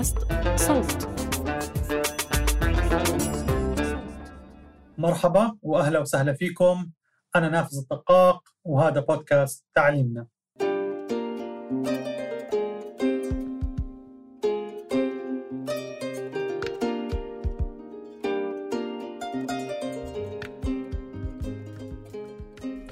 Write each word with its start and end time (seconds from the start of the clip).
بودكاست 0.00 0.18
صوت. 0.56 1.08
مرحبا 4.98 5.56
وأهلا 5.62 5.98
وسهلا 5.98 6.32
فيكم. 6.32 6.90
أنا 7.36 7.48
نافذ 7.48 7.78
الدقاق 7.78 8.42
وهذا 8.64 9.00
بودكاست 9.00 9.64
تعليمنا. 9.74 10.26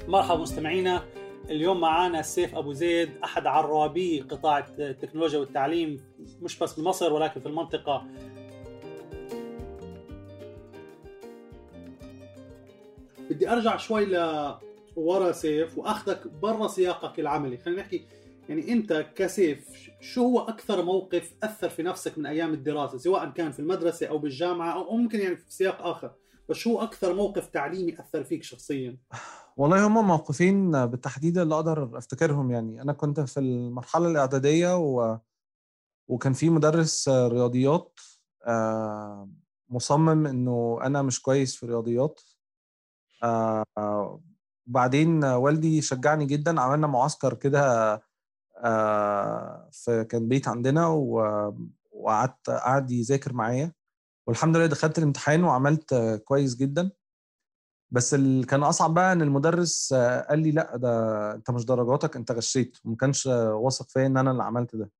مرحبا 0.07 0.41
مستمعينا. 0.41 1.03
اليوم 1.49 1.79
معنا 1.79 2.21
سيف 2.21 2.55
أبو 2.55 2.73
زيد 2.73 3.09
أحد 3.23 3.47
عرابي 3.47 4.21
قطاع 4.21 4.67
التكنولوجيا 4.79 5.39
والتعليم 5.39 5.97
مش 6.41 6.59
بس 6.59 6.79
بمصر 6.79 7.13
ولكن 7.13 7.39
في 7.39 7.45
المنطقة. 7.45 8.05
بدي 13.29 13.49
أرجع 13.49 13.77
شوي 13.77 14.05
لورا 14.05 15.31
سيف 15.31 15.77
وأخذك 15.77 16.27
برا 16.27 16.67
سياقك 16.67 17.19
العملي. 17.19 17.57
خلينا 17.57 17.81
نحكي 17.81 18.05
يعني 18.49 18.71
أنت 18.71 19.05
كسيف 19.15 19.89
شو 20.01 20.21
هو 20.21 20.39
أكثر 20.39 20.83
موقف 20.83 21.33
أثر 21.43 21.69
في 21.69 21.83
نفسك 21.83 22.17
من 22.17 22.25
أيام 22.25 22.53
الدراسة؟ 22.53 22.97
سواء 22.97 23.29
كان 23.29 23.51
في 23.51 23.59
المدرسة 23.59 24.07
أو 24.07 24.17
بالجامعة 24.17 24.73
أو 24.73 24.97
ممكن 24.97 25.19
يعني 25.19 25.35
في 25.35 25.53
سياق 25.53 25.81
آخر. 25.81 26.11
بس 26.49 26.57
شو 26.57 26.79
أكثر 26.79 27.13
موقف 27.13 27.47
تعليمي 27.47 27.99
أثر 27.99 28.23
فيك 28.23 28.43
شخصيا؟ 28.43 28.97
والله 29.57 29.87
هم 29.87 30.07
موقفين 30.07 30.85
بالتحديد 30.85 31.37
اللي 31.37 31.55
أقدر 31.55 31.97
أفتكرهم 31.97 32.51
يعني. 32.51 32.81
أنا 32.81 32.93
كنت 32.93 33.19
في 33.19 33.39
المرحلة 33.39 34.07
الإعدادية 34.07 34.77
و... 34.77 35.17
وكان 36.07 36.33
في 36.33 36.49
مدرس 36.49 37.09
رياضيات 37.09 37.99
آه، 38.47 39.29
مصمم 39.69 40.27
إنه 40.27 40.79
أنا 40.83 41.01
مش 41.01 41.21
كويس 41.21 41.55
في 41.55 41.63
الرياضيات. 41.63 42.21
آه، 43.23 44.21
وبعدين 44.67 45.23
والدي 45.23 45.81
شجعني 45.81 46.25
جدا 46.25 46.61
عملنا 46.61 46.87
معسكر 46.87 47.33
كده 47.33 47.93
آه، 48.63 49.69
في 49.71 50.03
كان 50.03 50.27
بيت 50.27 50.47
عندنا 50.47 50.87
وقعدت 51.91 52.49
قعد 52.49 52.91
يذاكر 52.91 53.33
معايا. 53.33 53.78
والحمد 54.27 54.57
لله 54.57 54.65
دخلت 54.65 54.97
الامتحان 54.97 55.43
وعملت 55.43 56.21
كويس 56.25 56.55
جدا. 56.55 56.91
بس 57.91 58.13
اللي 58.13 58.45
كان 58.45 58.63
أصعب 58.63 58.93
بقى 58.93 59.13
إن 59.13 59.21
المدرس 59.21 59.93
قال 60.29 60.39
لي 60.39 60.51
لا 60.51 60.77
ده 60.77 60.89
أنت 61.35 61.51
مش 61.51 61.65
درجاتك 61.65 62.15
أنت 62.15 62.31
غشيت. 62.31 62.77
وما 62.85 62.95
كانش 62.95 63.25
واثق 63.27 63.89
فيا 63.89 64.05
إن 64.05 64.17
أنا 64.17 64.31
اللي 64.31 64.43
عملت 64.43 64.75
ده. 64.75 64.91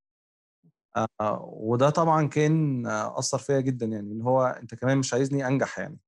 آه، 0.98 1.42
وده 1.54 1.90
طبعا 1.90 2.28
كان 2.28 2.88
أثر 2.88 3.38
فيا 3.38 3.60
جدا 3.60 3.86
يعني 3.86 4.12
إن 4.12 4.22
هو 4.22 4.44
أنت 4.44 4.76
كمان 4.76 4.98
مش 4.98 5.14
عايزني 5.14 5.48
أنجح 5.48 5.80
يعني. 5.80 6.00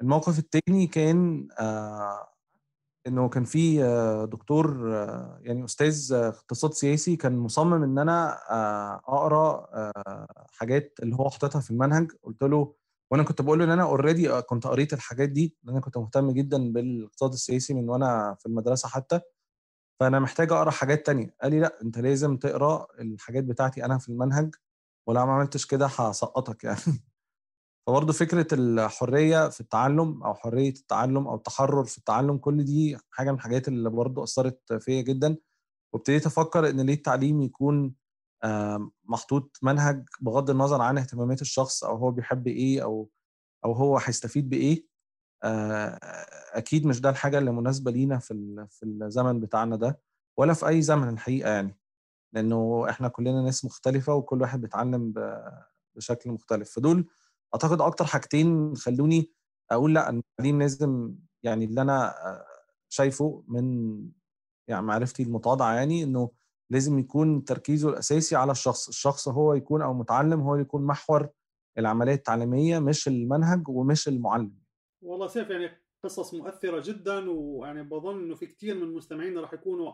الموقف 0.00 0.38
التاني 0.38 0.86
كان 0.86 1.48
آه، 1.60 2.31
إنه 3.06 3.28
كان 3.28 3.44
في 3.44 3.84
آه، 3.84 4.24
دكتور 4.24 4.94
آه، 4.96 5.38
يعني 5.42 5.64
أستاذ 5.64 6.12
آه، 6.12 6.28
اقتصاد 6.28 6.72
سياسي 6.74 7.16
كان 7.16 7.36
مصمم 7.38 7.82
إن 7.82 7.98
أنا 7.98 8.38
أقرأ 9.08 9.66
حاجات 10.52 10.98
اللي 11.02 11.16
هو 11.16 11.30
حاططها 11.30 11.60
في 11.60 11.70
المنهج. 11.70 12.12
قلت 12.22 12.42
له 12.42 12.74
وأنا 13.10 13.22
كنت 13.22 13.42
بقول 13.42 13.58
له 13.58 13.64
إن 13.64 13.70
أنا 13.70 13.82
اوريدي 13.82 14.42
كنت 14.42 14.66
قريت 14.66 14.92
الحاجات 14.92 15.28
دي 15.28 15.56
لأن 15.62 15.72
أنا 15.74 15.80
كنت 15.84 15.98
مهتم 15.98 16.30
جدا 16.30 16.72
بالاقتصاد 16.72 17.32
السياسي 17.32 17.74
من 17.74 17.88
وأنا 17.90 18.36
في 18.38 18.46
المدرسة 18.46 18.88
حتى. 18.88 19.20
فأنا 20.00 20.20
محتاج 20.20 20.52
أقرأ 20.52 20.70
حاجات 20.70 21.06
تانية. 21.06 21.34
قال 21.42 21.52
لي 21.52 21.60
لا 21.60 21.82
أنت 21.82 21.98
لازم 21.98 22.36
تقرأ 22.36 22.86
الحاجات 23.00 23.44
بتاعتي 23.44 23.84
أنا 23.84 23.98
في 23.98 24.08
المنهج 24.08 24.54
ولو 25.08 25.26
ما 25.26 25.32
عملتش 25.32 25.66
كده 25.66 25.86
هسقطك 25.86 26.64
يعني. 26.64 26.80
فبرضه 27.86 28.12
فكرة 28.12 28.46
الحرية 28.52 29.48
في 29.48 29.60
التعلم 29.60 30.22
أو 30.22 30.34
حرية 30.34 30.70
التعلم 30.70 31.28
أو 31.28 31.34
التحرر 31.34 31.84
في 31.84 31.98
التعلم 31.98 32.38
كل 32.38 32.64
دي 32.64 32.96
حاجة 33.10 33.30
من 33.30 33.36
الحاجات 33.36 33.68
اللي 33.68 33.90
برضه 33.90 34.22
أثرت 34.24 34.72
فيا 34.72 35.02
جدا. 35.02 35.36
وابتديت 35.92 36.26
أفكر 36.26 36.70
إن 36.70 36.80
ليه 36.80 36.94
التعليم 36.94 37.42
يكون 37.42 37.94
محطوط 39.04 39.58
منهج 39.62 40.08
بغض 40.20 40.50
النظر 40.50 40.80
عن 40.82 40.98
اهتمامات 40.98 41.42
الشخص 41.42 41.84
أو 41.84 41.96
هو 41.96 42.10
بيحب 42.10 42.46
إيه 42.46 42.82
أو 42.82 43.10
أو 43.64 43.72
هو 43.72 43.98
هيستفيد 43.98 44.48
بإيه. 44.50 44.86
آه، 45.44 45.98
أكيد 46.52 46.86
مش 46.86 47.00
ده 47.00 47.10
الحاجة 47.10 47.38
اللي 47.38 47.50
مناسبة 47.52 47.90
لينا 47.90 48.18
في 48.18 48.66
في 48.70 48.82
الزمن 48.86 49.40
بتاعنا 49.40 49.76
ده 49.76 50.00
ولا 50.36 50.52
في 50.54 50.68
أي 50.68 50.82
زمن 50.82 51.08
الحقيقة 51.08 51.50
يعني. 51.50 51.78
لأنه 52.32 52.86
إحنا 52.90 53.08
كلنا 53.08 53.42
ناس 53.42 53.64
مختلفة 53.64 54.14
وكل 54.14 54.40
واحد 54.42 54.60
بيتعلم 54.60 55.14
بشكل 55.96 56.30
مختلف. 56.30 56.70
فدول 56.70 57.08
أعتقد 57.54 57.80
أكتر 57.80 58.04
حاجتين 58.04 58.76
خلوني 58.76 59.30
أقول 59.70 59.94
لأ 59.94 60.10
التعليم 60.10 60.62
لازم 60.62 61.14
يعني 61.42 61.64
اللي 61.64 61.82
أنا 61.82 62.14
شايفه 62.88 63.44
من 63.48 63.98
يعني 64.68 64.86
معرفتي 64.86 65.22
المتواضعة 65.22 65.74
يعني 65.74 66.02
إنه 66.02 66.30
لازم 66.70 66.98
يكون 66.98 67.44
تركيزه 67.44 67.88
الأساسي 67.88 68.36
على 68.36 68.52
الشخص 68.52 68.88
الشخص 68.88 69.28
هو 69.28 69.54
يكون 69.54 69.82
أو 69.82 69.94
متعلم 69.94 70.40
هو 70.40 70.56
يكون 70.56 70.86
محور 70.86 71.28
العملية 71.78 72.14
التعليمية 72.14 72.78
مش 72.78 73.08
المنهج 73.08 73.68
ومش 73.68 74.08
المعلم. 74.08 74.58
والله 75.02 75.26
سيف 75.26 75.50
يعني 75.50 75.70
قصص 76.04 76.34
مؤثرة 76.34 76.80
جدا 76.80 77.30
ويعني 77.30 77.82
بظن 77.82 78.24
إنه 78.24 78.34
في 78.34 78.46
كثير 78.46 78.74
من 78.74 78.94
مستمعينا 78.94 79.40
راح 79.40 79.54
يكونوا 79.54 79.92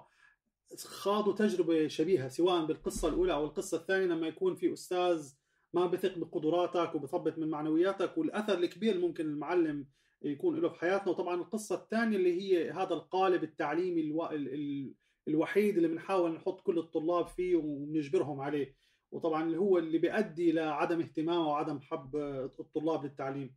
خاضوا 0.84 1.32
تجربة 1.32 1.88
شبيهة 1.88 2.28
سواء 2.28 2.66
بالقصة 2.66 3.08
الأولى 3.08 3.32
أو 3.32 3.44
القصة 3.44 3.76
الثانية 3.76 4.06
لما 4.06 4.26
يكون 4.26 4.54
في 4.54 4.72
أستاذ 4.72 5.32
ما 5.74 5.86
بثق 5.86 6.18
بقدراتك 6.18 6.94
وبثبت 6.94 7.38
من 7.38 7.48
معنوياتك 7.50 8.18
والأثر 8.18 8.58
الكبير 8.58 8.94
اللي 8.94 9.06
ممكن 9.06 9.26
المعلم 9.26 9.86
يكون 10.22 10.60
له 10.60 10.68
في 10.68 10.80
حياتنا. 10.80 11.08
وطبعا 11.08 11.34
القصة 11.34 11.74
الثانية 11.74 12.16
اللي 12.16 12.42
هي 12.42 12.70
هذا 12.70 12.94
القالب 12.94 13.44
التعليمي 13.44 14.00
ألو... 14.00 14.26
ال... 14.26 14.54
ال... 14.54 14.92
الوحيد 15.28 15.76
اللي 15.76 15.88
بنحاول 15.88 16.32
نحط 16.32 16.60
كل 16.60 16.78
الطلاب 16.78 17.26
فيه 17.26 17.56
ونجبرهم 17.56 18.40
عليه. 18.40 18.76
وطبعا 19.12 19.44
اللي 19.44 19.58
هو 19.58 19.78
اللي 19.78 19.98
بيؤدي 19.98 20.52
لعدم 20.52 21.00
اهتمام 21.00 21.46
وعدم 21.46 21.80
حب 21.80 22.16
الطلاب 22.60 23.04
للتعليم. 23.04 23.54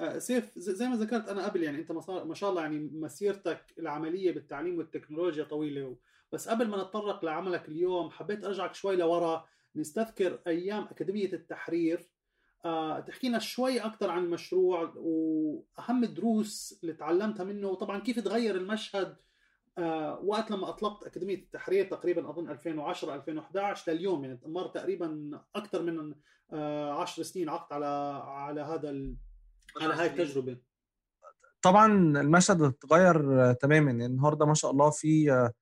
آه، 0.00 0.18
سيف 0.18 0.58
زي 0.58 0.88
ما 0.88 0.96
ذكرت 0.96 1.28
أنا 1.28 1.46
قبل 1.46 1.62
يعني 1.62 1.78
أنت 1.78 1.92
ما 1.92 2.34
شاء 2.34 2.50
الله 2.50 2.62
يعني 2.62 2.78
مسيرتك 2.78 3.64
العملية 3.78 4.32
بالتعليم 4.32 4.78
والتكنولوجيا 4.78 5.44
طويلة. 5.44 5.96
بس 6.32 6.48
قبل 6.48 6.68
ما 6.68 6.76
نتطرق 6.76 7.24
لعملك 7.24 7.68
اليوم 7.68 8.10
حبيت 8.10 8.44
أرجعك 8.44 8.74
شوي 8.74 8.96
لورا. 8.96 9.44
نستذكر 9.76 10.40
أيام 10.46 10.84
أكاديمية 10.84 11.32
التحرير. 11.32 12.08
آه، 12.64 13.00
تحكي 13.00 13.28
لنا 13.28 13.38
شوي 13.38 13.80
أكثر 13.80 14.10
عن 14.10 14.24
المشروع 14.24 14.92
وأهم 14.96 16.04
الدروس 16.04 16.78
اللي 16.82 16.94
تعلمتها 16.94 17.44
منه. 17.44 17.68
وطبعا 17.68 17.98
كيف 18.00 18.20
تغير 18.20 18.56
المشهد؟ 18.56 19.16
آه، 19.78 20.20
وقت 20.24 20.50
لما 20.50 20.68
أطلقت 20.68 21.06
أكاديمية 21.06 21.36
التحرير 21.36 21.84
تقريبا 21.84 22.30
أظن 22.30 22.50
2010 22.50 23.14
2011 23.14 23.92
لليوم 23.92 24.24
يعني 24.24 24.40
مر 24.46 24.66
تقريبا 24.66 25.40
أكثر 25.54 25.82
من 25.82 26.14
10 26.52 27.22
سنين. 27.22 27.48
عقد 27.48 27.72
على 27.72 27.86
على 28.24 28.60
هذا 28.60 28.90
ال... 28.90 29.16
على 29.80 29.94
هاي 29.94 30.06
التجربة. 30.06 30.58
طبعا 31.62 31.86
المشهد 32.20 32.62
اتغير 32.62 33.50
آه، 33.50 33.52
تماما. 33.52 33.90
يعني 33.90 34.06
النهارده 34.06 34.46
ما 34.46 34.54
شاء 34.54 34.70
الله 34.70 34.90
في 34.90 35.32
آه، 35.32 35.52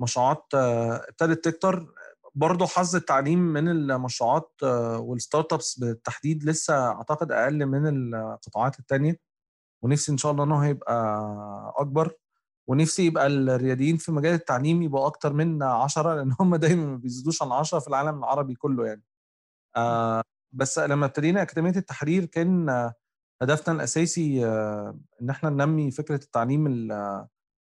مشروعات 0.00 0.44
آه، 0.54 0.96
ابتدت 1.08 1.44
تكتر. 1.44 1.86
برضه 2.36 2.66
حظ 2.66 2.96
التعليم 2.96 3.38
من 3.38 3.68
المشروعات 3.68 4.52
آه، 4.62 4.98
والستارت 4.98 5.52
ابس 5.52 5.78
بالتحديد 5.78 6.44
لسه 6.44 6.74
أعتقد 6.88 7.32
أقل 7.32 7.66
من 7.66 8.14
القطاعات 8.14 8.78
التانية. 8.78 9.16
ونفسي 9.82 10.12
إن 10.12 10.16
شاء 10.16 10.32
الله 10.32 10.44
انه 10.44 10.58
هيبقى 10.64 10.94
أكبر. 11.76 12.12
ونفسي 12.68 13.06
يبقى 13.06 13.26
الرياديين 13.26 13.96
في 13.96 14.12
مجال 14.12 14.34
التعليم 14.34 14.82
يبقوا 14.82 15.06
أكتر 15.06 15.32
من 15.32 15.62
عشرة 15.62 16.14
لأن 16.14 16.34
هم 16.40 16.56
دايما 16.56 16.86
ما 16.86 16.96
بيزيدوش 16.96 17.42
عن 17.42 17.52
عشرة 17.52 17.78
في 17.78 17.88
العالم 17.88 18.18
العربي 18.18 18.54
كله 18.54 18.86
يعني. 18.86 19.02
آه 19.76 20.22
بس 20.52 20.78
لما 20.78 21.06
ابتدينا 21.06 21.42
أكاديمية 21.42 21.76
التحرير 21.76 22.24
كان 22.24 22.70
هدفنا 23.42 23.74
الأساسي 23.74 24.46
آه، 24.46 24.98
إن 25.22 25.30
إحنا 25.30 25.50
ننمي 25.50 25.90
فكرة 25.90 26.14
التعليم 26.24 26.66
ال- 26.66 26.92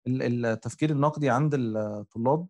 ال- 0.06 0.46
التفكير 0.46 0.90
النقدي 0.90 1.30
عند 1.30 1.54
الطلاب. 1.54 2.46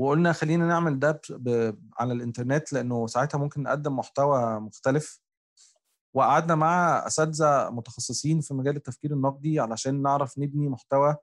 وقلنا 0.00 0.32
خلينا 0.32 0.66
نعمل 0.66 0.98
ده 0.98 1.20
ب- 1.30 1.74
على 1.98 2.12
الإنترنت 2.12 2.72
لأنه 2.72 3.06
ساعتها 3.06 3.38
ممكن 3.38 3.62
نقدم 3.62 3.96
محتوى 3.96 4.60
مختلف. 4.60 5.20
وقعدنا 6.14 6.54
مع 6.54 7.06
أساتذة 7.06 7.70
متخصصين 7.70 8.40
في 8.40 8.54
مجال 8.54 8.76
التفكير 8.76 9.12
النقدي 9.12 9.60
علشان 9.60 10.02
نعرف 10.02 10.38
نبني 10.38 10.68
محتوى 10.68 11.16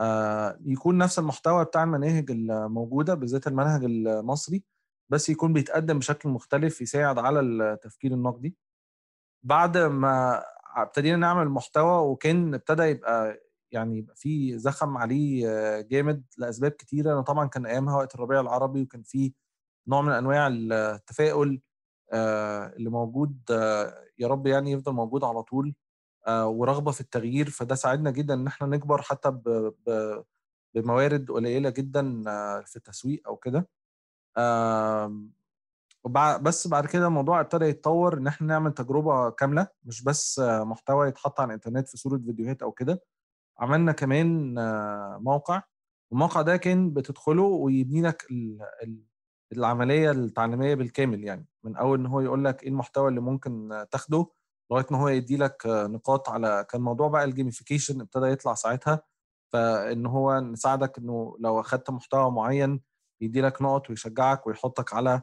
آه، 0.00 0.58
يكون 0.64 0.98
نفس 0.98 1.18
المحتوى 1.18 1.64
بتاع 1.64 1.82
المناهج 1.82 2.30
الموجودة 2.30 3.14
بالذات 3.14 3.46
المنهج 3.46 3.84
المصري 3.84 4.64
بس 5.10 5.28
يكون 5.28 5.52
بيتقدم 5.52 5.98
بشكل 5.98 6.28
مختلف 6.28 6.80
يساعد 6.80 7.18
على 7.18 7.40
التفكير 7.40 8.12
النقدي. 8.12 8.56
بعد 9.42 9.78
ما 9.78 10.42
ابتدينا 10.76 11.16
نعمل 11.16 11.48
محتوى 11.48 12.06
وكان 12.10 12.54
ابتدى 12.54 12.82
يبقى 12.82 13.40
يعني 13.72 13.98
يبقى 13.98 14.14
في 14.16 14.58
زخم 14.58 14.96
عليه 14.96 15.48
آه، 15.50 15.80
جامد 15.80 16.24
لأسباب 16.38 16.70
كتيرة. 16.70 17.08
لأنه 17.10 17.22
طبعا 17.22 17.46
كان 17.48 17.66
أيامها 17.66 17.96
وقت 17.96 18.14
الربيع 18.14 18.40
العربي 18.40 18.82
وكان 18.82 19.02
في 19.02 19.32
نوع 19.88 20.02
من 20.02 20.12
أنواع 20.12 20.48
التفاؤل 20.52 21.60
اللي 22.76 22.90
موجود 22.90 23.38
يا 24.18 24.26
رب 24.28 24.46
يعني 24.46 24.72
يفضل 24.72 24.92
موجود 24.92 25.24
على 25.24 25.42
طول 25.42 25.74
ورغبة 26.28 26.90
في 26.92 27.00
التغيير. 27.00 27.50
فده 27.50 27.74
ساعدنا 27.74 28.10
جدا 28.10 28.34
إن 28.34 28.46
إحنا 28.46 28.66
نكبر 28.66 29.02
حتى 29.02 29.38
بموارد 30.74 31.30
قليلة 31.30 31.70
جدا 31.70 32.22
في 32.66 32.76
التسويق 32.76 33.22
أو 33.28 33.36
كده. 33.36 33.68
بس 36.42 36.68
بعد 36.68 36.86
كده 36.86 37.06
الموضوع 37.06 37.40
ابتدى 37.40 37.64
يتطور 37.64 38.18
إن 38.18 38.26
إحنا 38.26 38.46
نعمل 38.46 38.72
تجربة 38.74 39.30
كاملة 39.30 39.68
مش 39.84 40.04
بس 40.04 40.38
محتوى 40.44 41.08
يتحط 41.08 41.40
على 41.40 41.48
الإنترنت 41.48 41.88
في 41.88 41.96
صورة 41.96 42.16
فيديوهات 42.18 42.62
أو 42.62 42.72
كده. 42.72 43.02
عملنا 43.60 43.92
كمان 43.92 44.54
موقع. 45.22 45.62
الموقع 46.12 46.42
ده 46.42 46.56
كان 46.56 46.90
بتدخله 46.90 47.42
ويبني 47.42 48.02
لك 48.02 48.26
العملية 49.52 50.10
التعليمية 50.10 50.74
بالكامل 50.74 51.24
يعني. 51.24 51.46
من 51.64 51.76
أول 51.76 51.98
إن 51.98 52.06
هو 52.06 52.20
يقول 52.20 52.44
لك 52.44 52.62
إيه 52.62 52.68
المحتوى 52.68 53.08
اللي 53.08 53.20
ممكن 53.20 53.84
تاخده 53.90 54.26
لغاية 54.70 54.86
ما 54.90 54.98
هو 54.98 55.08
يدي 55.08 55.36
لك 55.36 55.62
نقاط 55.66 56.28
على 56.28 56.66
كان 56.70 56.80
موضوع 56.80 57.08
بقى 57.08 57.24
الجيميفيكيشن 57.24 58.00
ابتدى 58.00 58.26
يطلع 58.26 58.54
ساعتها. 58.54 59.02
فإن 59.52 60.06
هو 60.06 60.40
نساعدك 60.40 60.98
إنه 60.98 61.36
لو 61.40 61.60
أخدت 61.60 61.90
محتوى 61.90 62.30
معين 62.30 62.80
يدي 63.20 63.40
لك 63.40 63.62
نقط 63.62 63.90
ويشجعك 63.90 64.46
ويحطك 64.46 64.94
على 64.94 65.22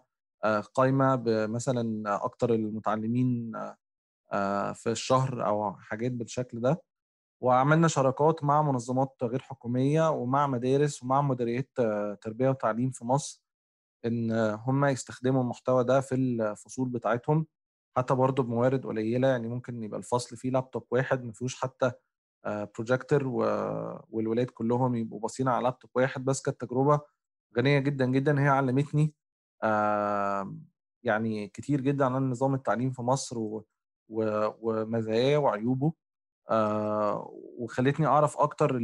قائمه 0.73 1.15
بمثلا 1.15 2.15
أكتر 2.25 2.53
المتعلمين 2.53 3.51
في 4.73 4.83
الشهر 4.87 5.45
أو 5.45 5.73
حاجات 5.75 6.11
بالشكل 6.11 6.61
ده. 6.61 6.81
وعملنا 7.41 7.87
شراكات 7.87 8.43
مع 8.43 8.61
منظمات 8.61 9.15
غير 9.23 9.41
حكومية 9.41 10.09
ومع 10.11 10.47
مدارس 10.47 11.03
ومع 11.03 11.21
مديريات 11.21 11.69
تربية 12.21 12.49
وتعليم 12.49 12.91
في 12.91 13.05
مصر 13.05 13.43
إن 14.05 14.31
هم 14.67 14.85
يستخدموا 14.85 15.41
المحتوى 15.41 15.83
ده 15.83 16.01
في 16.01 16.15
الفصول 16.15 16.89
بتاعتهم 16.89 17.45
حتى 17.97 18.15
برضه 18.15 18.43
بموارد 18.43 18.85
قليلة 18.85 19.27
يعني 19.27 19.47
ممكن 19.47 19.83
يبقى 19.83 19.99
الفصل 19.99 20.37
فيه 20.37 20.49
لابتوب 20.51 20.85
واحد 20.91 21.23
ما 21.25 21.31
فيهوش 21.33 21.55
حتى 21.61 21.91
بروجيكتور 22.47 23.27
والولاد 24.09 24.49
كلهم 24.49 24.95
يبقوا 24.95 25.19
باصين 25.19 25.47
على 25.47 25.63
لابتوب 25.63 25.91
واحد. 25.95 26.25
بس 26.25 26.41
كانت 26.41 26.61
تجربة 26.61 26.99
غنية 27.57 27.79
جدا 27.79 28.05
جدا 28.05 28.41
هي 28.41 28.47
علمتني 28.47 29.13
يعني 31.03 31.47
كتير 31.47 31.81
جدا 31.81 32.05
عن 32.05 32.29
نظام 32.31 32.53
التعليم 32.53 32.91
في 32.91 33.01
مصر 33.01 33.35
ومزاياه 34.09 35.37
وعيوبه. 35.37 35.93
وخلتني 37.57 38.05
أعرف 38.05 38.37
أكتر 38.37 38.79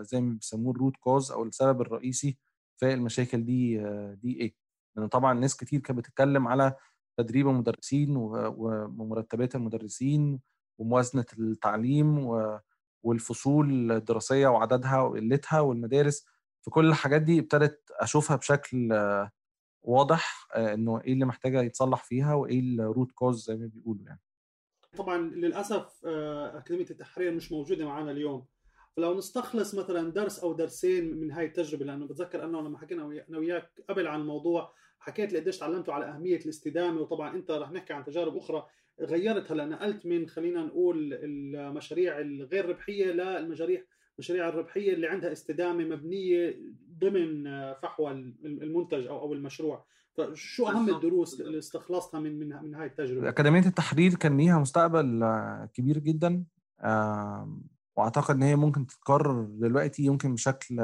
زي 0.00 0.20
ما 0.20 0.34
بيسموه 0.34 0.72
ال 0.74 0.78
root 0.78 0.96
cause 0.96 1.32
أو 1.32 1.42
السبب 1.44 1.80
الرئيسي 1.80 2.38
في 2.76 2.94
المشاكل 2.94 3.44
دي 3.44 3.78
دي 4.14 4.40
إيه؟ 4.40 4.54
لأن 4.96 5.06
طبعا 5.08 5.34
ناس 5.34 5.56
كتير 5.56 5.80
كانت 5.80 5.98
بتتكلم 5.98 6.48
على 6.48 6.74
تدريب 7.18 7.48
المدرسين 7.48 8.14
ومرتبات 8.16 9.54
المدرسين 9.54 10.40
وموازنة 10.78 11.24
التعليم 11.38 12.28
والفصول 13.02 13.92
الدراسية 13.92 14.48
وعددها 14.48 15.00
وقلتها 15.00 15.60
والمدارس. 15.60 16.26
في 16.62 16.70
كل 16.70 16.88
الحاجات 16.88 17.22
دي 17.22 17.38
ابتدت 17.40 17.80
أشوفها 18.00 18.36
بشكل 18.36 18.92
واضح 19.82 20.48
إنه 20.56 21.00
إيه 21.00 21.12
اللي 21.12 21.24
محتاجة 21.24 21.62
يتصلح 21.62 22.04
فيها 22.04 22.34
وإيه 22.34 22.60
ال 22.60 22.70
root 22.70 23.12
cause 23.12 23.44
زي 23.46 23.56
ما 23.56 23.66
بيقولوا 23.66 24.04
يعني. 24.06 24.20
طبعا 24.96 25.18
للأسف 25.18 26.06
أكاديمية 26.06 26.90
التحرير 26.90 27.32
مش 27.32 27.52
موجودة 27.52 27.84
معنا 27.84 28.10
اليوم. 28.10 28.46
فلو 28.96 29.14
نستخلص 29.18 29.74
مثلا 29.74 30.12
درس 30.12 30.38
أو 30.38 30.52
درسين 30.52 31.16
من 31.20 31.30
هاي 31.30 31.46
التجربة 31.46 31.84
لأنه 31.84 32.06
بتذكر 32.06 32.44
أنه 32.44 32.60
لما 32.60 32.78
حكينا 32.78 33.24
أنا 33.28 33.38
وياك 33.38 33.70
قبل 33.88 34.06
عن 34.06 34.20
الموضوع 34.20 34.72
حكيت 34.98 35.36
قديش 35.36 35.58
تعلمتوا 35.58 35.94
على 35.94 36.04
أهمية 36.04 36.36
الاستدامة 36.36 37.00
وطبعا 37.00 37.36
أنت 37.36 37.50
رح 37.50 37.72
نحكي 37.72 37.92
عن 37.92 38.04
تجارب 38.04 38.36
أخرى 38.36 38.66
غيرت 39.00 39.52
هلا 39.52 39.66
نقلت 39.66 40.06
من 40.06 40.28
خلينا 40.28 40.62
نقول 40.62 41.14
المشاريع 41.14 42.20
الغير 42.20 42.68
ربحية 42.68 43.12
للمشاريع 43.12 43.84
المشاريع 44.18 44.48
الربحية 44.48 44.92
اللي 44.92 45.06
عندها 45.06 45.32
استدامة 45.32 45.84
مبنية 45.84 46.60
ضمن 46.98 47.44
فحوى 47.74 48.10
المنتج 48.44 49.06
أو 49.06 49.20
أو 49.20 49.32
المشروع. 49.32 49.86
فشو 50.26 50.68
أهم 50.68 50.94
الدروس 50.94 51.40
اللي 51.40 51.58
استخلصتها 51.58 52.20
من 52.20 52.38
من 52.38 52.62
من 52.62 52.74
هاي 52.74 52.86
التجربة؟ 52.86 53.28
أكاديمية 53.28 53.66
التحرير 53.66 54.14
كان 54.14 54.36
ليها 54.36 54.58
مستقبل 54.58 55.24
كبير 55.74 55.98
جدا. 55.98 56.44
وأعتقد 57.96 58.34
إن 58.34 58.42
هي 58.42 58.56
ممكن 58.56 58.86
تتكرر 58.86 59.42
دلوقتي 59.42 60.02
يمكن 60.02 60.34
بشكل 60.34 60.82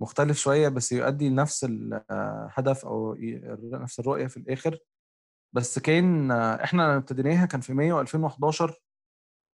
مختلف 0.00 0.38
شوية 0.38 0.68
بس 0.68 0.92
يؤدي 0.92 1.28
لنفس 1.28 1.66
الهدف 1.70 2.86
أو 2.86 3.16
نفس 3.62 4.00
الرؤية 4.00 4.26
في 4.26 4.36
الآخر. 4.36 4.78
بس 5.54 5.78
كان 5.78 6.30
إحنا 6.30 6.82
لما 6.82 6.96
ابتديناها 6.96 7.46
كان 7.46 7.60
في 7.60 7.74
مايو 7.74 8.00
2011 8.00 8.80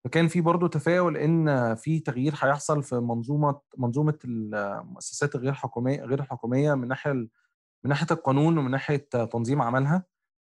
فكان 0.05 0.29
في 0.29 0.41
برضه 0.41 0.69
تفاؤل 0.69 1.17
إن 1.17 1.75
في 1.75 2.01
تغيير 2.01 2.33
هيحصل 2.37 2.83
في 2.83 2.95
منظومه 2.95 3.61
منظومة 3.79 4.19
المؤسسات 4.25 5.35
الغير 5.35 5.53
حكوميه 5.53 6.01
غير 6.05 6.21
الحكوميه 6.21 6.75
من 6.75 6.89
ناحية 6.89 7.27
من 7.85 7.89
ناحية 7.91 8.07
القانون 8.11 8.59
ومن 8.59 8.71
ناحية 8.71 8.97
تنظيم 9.33 9.63
عملها 9.63 10.05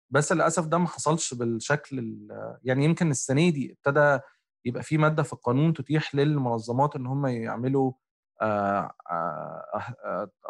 بس 0.09 0.31
للأسف 0.31 0.65
ده 0.67 0.77
ما 0.77 0.87
حصلش 0.87 1.33
بالشكل 1.33 2.27
يعني 2.63 2.85
يمكن 2.85 3.11
السنة 3.11 3.49
دي 3.49 3.71
ابتدى 3.71 4.19
يبقى 4.65 4.83
في 4.83 4.97
مادة 4.97 5.23
في 5.23 5.33
القانون 5.33 5.73
تتيح 5.73 6.15
للمنظمات 6.15 6.95
إن 6.95 7.05
هم 7.07 7.25
يعملوا 7.25 7.91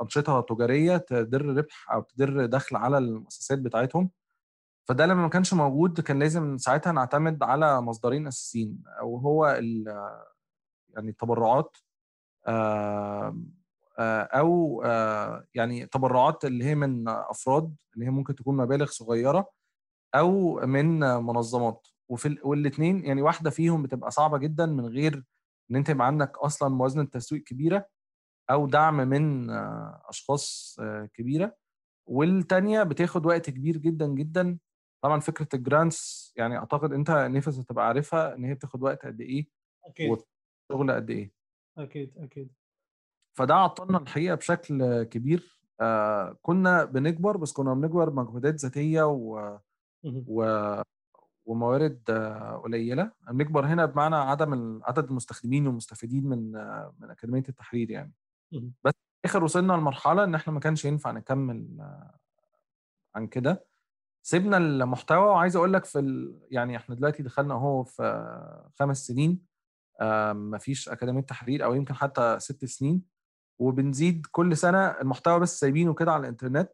أنشطة 0.02 0.42
تجارية 0.42 0.98
تدر 0.98 1.46
ربح 1.46 1.92
أو 1.92 2.02
تدر 2.02 2.46
دخل 2.46 2.76
على 2.76 2.98
المؤسسات 2.98 3.60
بتاعتهم. 3.60 4.10
فده 4.88 5.06
لما 5.06 5.22
ما 5.22 5.30
كانش 5.30 5.54
موجود 5.54 6.00
كان 6.02 6.20
لازم 6.20 6.58
ساعتها 6.58 6.92
نعتمد 6.92 7.44
على 7.44 7.81
مصدرين 7.81 8.28
أساسيين 8.28 8.84
أو 9.00 9.18
هو 9.18 9.46
يعني 10.90 11.10
التبرعات 11.10 11.78
أو 14.00 14.81
يعني 15.56 15.86
تبرعات 15.86 16.46
اللي 16.46 16.66
هي 16.66 16.75
من 16.75 17.07
أفراد 17.10 17.75
اللي 17.96 18.06
هي 18.06 18.10
ممكن 18.10 18.36
تكون 18.36 18.57
مبالغ 18.57 18.86
صغيرة 18.86 19.50
أو 20.16 20.56
من 20.66 21.00
منظمات. 21.00 21.88
وفي 22.12 22.38
والاثنين 22.44 23.06
يعني 23.06 23.22
واحدة 23.22 23.50
فيهم 23.50 23.84
بتبقى 23.84 24.12
صعبة 24.12 24.38
جدا 24.38 24.66
من 24.66 24.86
غير 24.86 25.24
إن 25.72 25.75
أنت 25.75 25.90
يبقى 25.90 26.07
عندك 26.07 26.38
أصلا 26.38 26.69
موازنة 26.69 27.04
تسويق 27.04 27.44
كبيرة 27.44 27.88
أو 28.51 28.68
دعم 28.68 28.98
من 28.98 29.50
أشخاص 30.10 30.78
كبيرة. 31.14 31.56
والتانية 32.09 32.83
بتاخد 32.83 33.26
وقت 33.26 33.50
كبير 33.50 33.78
جدا 33.78 34.07
جدا. 34.07 34.59
طبعا 35.04 35.19
فكرة 35.19 35.47
الجرانتس 35.54 36.33
يعني 36.38 36.57
أعتقد 36.57 36.94
أنت 36.94 37.12
نفس 37.12 37.59
هتبقى 37.59 37.88
عارفها 37.88 38.35
إن 38.35 38.45
هي 38.45 38.54
بتاخد 38.54 38.83
وقت 38.83 39.06
قد 39.06 39.21
إيه 39.21 39.47
أكيد. 39.85 40.18
وشغل 40.71 40.92
قد 40.92 41.09
إيه. 41.09 41.31
أكيد 41.78 42.18
أكيد. 42.18 42.58
فده 43.33 43.56
عطلنا 43.56 43.98
الحقيقة 43.98 44.36
بشكل 44.36 45.04
كبير. 45.04 45.59
آه 45.81 46.38
كنا 46.42 46.86
بنكبر 46.86 47.38
بس 47.38 47.52
كنا 47.54 47.74
بنكبر 47.74 48.09
بمجهودات 48.09 48.56
ذاتية 48.56 49.04
و... 49.04 49.57
و... 50.06 50.81
وموارد 51.45 52.12
قليلة. 52.64 53.12
بنكبر 53.31 53.66
هنا 53.66 53.86
بمعنى 53.86 54.16
عدم 54.16 54.81
عدد 54.83 55.06
المستخدمين 55.09 55.68
والمستفيدين 55.68 56.24
من 56.24 56.52
من 57.00 57.09
أكاديمية 57.09 57.44
التحرير 57.50 57.92
يعني. 57.92 58.14
بس 58.83 58.94
في 58.94 59.26
الآخر 59.26 59.44
وصلنا 59.44 59.74
لمرحلة 59.74 60.24
إن 60.24 60.36
إحنا 60.36 60.54
ما 60.54 60.59
كانش 60.59 60.86
ينفع 60.86 61.12
نكمل 61.12 61.68
عن 63.16 63.28
كده. 63.28 63.66
سيبنا 64.21 64.57
المحتوى 64.57 65.26
وعايز 65.26 65.56
أقول 65.56 65.74
لك 65.74 65.86
في 65.86 66.00
ال... 66.00 66.40
يعني 66.52 66.78
إحنا 66.78 66.95
دلوقتي 66.95 67.24
دخلنا 67.24 67.54
أهو 67.54 67.83
في 67.83 68.71
خمس 68.80 69.07
سنين. 69.07 69.42
ما 70.33 70.57
فيش 70.57 70.90
أكاديمية 70.90 71.21
تحرير 71.21 71.64
أو 71.66 71.74
يمكن 71.74 71.94
حتى 71.94 72.40
ست 72.40 72.66
سنين. 72.66 73.19
وبنزيد 73.59 74.25
كل 74.31 74.57
سنة 74.57 74.87
المحتوى 74.87 75.39
بس 75.39 75.59
سايبينه 75.59 75.94
كده 75.94 76.11
على 76.11 76.21
الإنترنت. 76.21 76.71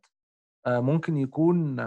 ممكن 0.67 1.17
يكون 1.17 1.77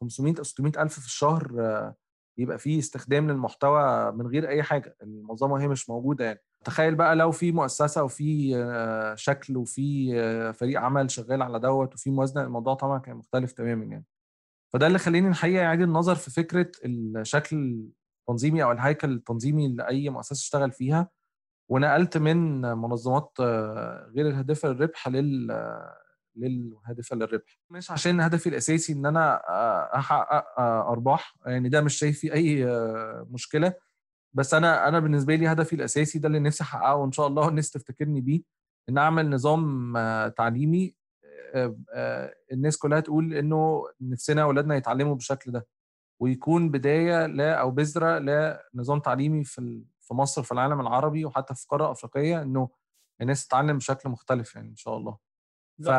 500 0.00 0.34
أو 0.38 0.42
600 0.42 0.72
ألف 0.82 1.00
في 1.00 1.06
الشهر 1.06 1.92
يبقى 2.38 2.58
فيه 2.58 2.78
استخدام 2.78 3.30
للمحتوى 3.30 4.12
من 4.12 4.26
غير 4.26 4.48
أي 4.48 4.62
حاجة. 4.62 4.96
المنظمة 5.02 5.60
هي 5.60 5.68
مش 5.68 5.90
موجودة 5.90 6.24
يعني. 6.24 6.40
تخيل 6.64 6.94
بقى 6.94 7.16
لو 7.16 7.30
في 7.30 7.52
مؤسسة 7.52 8.02
وفي 8.04 8.52
شكل 9.16 9.56
وفي 9.56 10.12
فريق 10.52 10.80
عمل 10.80 11.10
شغال 11.10 11.42
على 11.42 11.58
دوت 11.60 11.94
وفي 11.94 12.10
موازنة 12.10 12.44
الموضوع 12.44 12.74
طبعا 12.74 12.98
كان 12.98 13.16
مختلف 13.16 13.52
تماما 13.52 13.84
يعني. 13.84 14.04
فده 14.72 14.86
اللي 14.86 14.98
خليني 14.98 15.28
الحقيقة 15.28 15.66
اعيد 15.66 15.80
النظر 15.80 16.14
في 16.14 16.30
فكرة 16.30 16.72
الشكل 16.84 17.84
التنظيمي 18.20 18.62
أو 18.62 18.72
الهيكل 18.72 19.12
التنظيمي 19.12 19.68
لأي 19.68 20.08
مؤسسة 20.10 20.32
اشتغل 20.34 20.72
فيها. 20.72 21.08
ونقلت 21.68 22.16
من 22.18 22.60
منظمات 22.60 23.32
غير 24.14 24.28
الهادفه 24.28 24.68
للربح 24.68 25.08
لل 25.08 25.46
للهادفه 26.36 27.16
للربح 27.16 27.58
مش 27.70 27.90
عشان 27.90 28.20
هدفي 28.20 28.48
الأساسي 28.48 28.92
إن 28.92 29.06
أنا 29.06 29.40
أحقق 29.98 30.60
أرباح 30.60 31.36
يعني 31.46 31.68
ده 31.68 31.80
مش 31.80 31.94
شايف 31.94 32.18
فيه 32.18 32.32
أي 32.32 32.66
مشكلة. 33.30 33.74
بس 34.34 34.54
أنا 34.54 34.88
أنا 34.88 34.98
بالنسبة 35.00 35.34
لي 35.34 35.48
هدفي 35.48 35.72
الأساسي 35.76 36.18
ده 36.18 36.28
اللي 36.28 36.38
نفسي 36.40 36.64
أحققه 36.64 36.94
وإن 36.94 37.12
شاء 37.12 37.26
الله 37.26 37.48
الناس 37.48 37.70
تفتكرني 37.70 38.20
بيه 38.20 38.42
إن 38.88 38.98
أعمل 38.98 39.30
نظام 39.30 39.92
تعليمي 40.28 40.94
آه، 41.54 41.76
آه، 41.94 42.34
الناس 42.52 42.78
كلها 42.78 43.00
تقول 43.00 43.34
إنه 43.34 43.84
نفسنا 44.00 44.42
اولادنا 44.42 44.76
يتعلموا 44.76 45.14
بالشكل 45.14 45.52
ده 45.52 45.66
ويكون 46.20 46.70
بداية 46.70 47.26
لا 47.26 47.54
أو 47.54 47.70
بذرة 47.70 48.18
لنظام 48.74 49.00
تعليمي 49.00 49.44
في 49.44 49.84
في 50.12 50.16
مصر 50.18 50.42
في 50.42 50.52
العالم 50.52 50.80
العربي 50.80 51.24
وحتى 51.24 51.54
في 51.54 51.62
القاره 51.64 51.84
الافريقيه 51.86 52.42
إنه 52.42 52.68
الناس 53.20 53.46
تتعلم 53.46 53.78
بشكل 53.78 54.08
مختلف 54.08 54.54
يعني 54.54 54.68
إن 54.68 54.76
شاء 54.76 54.96
الله. 54.96 55.18
ف 55.84 55.90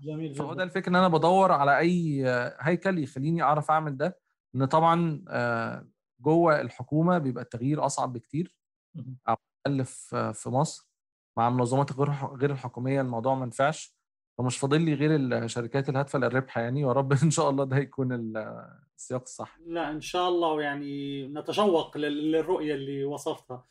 جميل 0.00 0.34
فهو 0.34 0.54
ده 0.54 0.62
الفكرة 0.62 0.88
إن 0.90 0.96
أنا 0.96 1.08
بدور 1.08 1.52
على 1.52 1.78
أي 1.78 2.24
هيكل 2.60 2.98
يخليني 2.98 3.42
أعرف 3.42 3.70
أعمل 3.70 3.96
ده 3.96 4.18
إن 4.54 4.64
طبعا 4.64 5.24
جوه 6.20 6.60
الحكومة 6.60 7.18
بيبقى 7.18 7.44
التغيير 7.44 7.86
أصعب 7.86 8.12
بكتير. 8.12 8.56
أو 9.28 9.36
أقل 9.66 9.84
في 10.34 10.48
مصر. 10.48 10.90
مع 11.36 11.48
المنظمات 11.48 11.92
غير 11.92 12.50
الحكومية 12.50 13.00
الموضوع 13.00 13.34
ما 13.34 13.46
نفعش 13.46 13.96
فمش 14.38 14.58
فاضل 14.58 14.80
لي 14.82 14.94
غير 14.94 15.16
الشركات 15.16 15.88
الهادفة 15.88 16.18
للربح 16.18 16.58
يعني. 16.58 16.84
ويا 16.84 16.92
رب 16.92 17.12
إن 17.24 17.30
شاء 17.30 17.50
الله 17.50 17.64
ده 17.64 17.76
يكون 17.76 18.32
السياق 19.00 19.22
الصح. 19.22 19.58
لا 19.66 19.90
إن 19.90 20.00
شاء 20.00 20.28
الله 20.28 20.52
ويعني 20.52 21.26
نتشوق 21.28 21.96
للرؤية 21.96 22.74
اللي 22.74 23.04
وصفتها. 23.04 23.64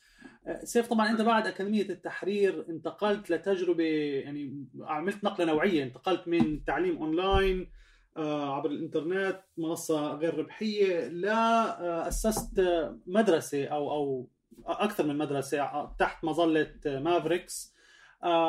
سيف 0.64 0.88
طبعا 0.88 1.10
أنت 1.10 1.20
بعد 1.20 1.46
أكاديمية 1.46 1.88
التحرير 1.88 2.66
انتقلت 2.68 3.30
لتجربة 3.30 3.84
يعني 3.84 4.66
عملت 4.80 5.24
نقلة 5.24 5.46
نوعية 5.46 5.82
انتقلت 5.82 6.28
من 6.28 6.64
تعليم 6.64 6.96
أونلاين 6.96 7.70
آه، 8.16 8.56
عبر 8.56 8.70
الإنترنت 8.70 9.40
منصة 9.58 10.14
غير 10.14 10.38
ربحية 10.38 11.08
لا 11.08 12.08
أسست 12.08 12.60
مدرسة 13.06 13.64
أو 13.66 13.90
أو 13.92 14.28
أكثر 14.66 15.06
من 15.06 15.18
مدرسة 15.18 15.86
تحت 15.98 16.24
مظلة 16.24 16.74
Mavericks. 16.86 17.74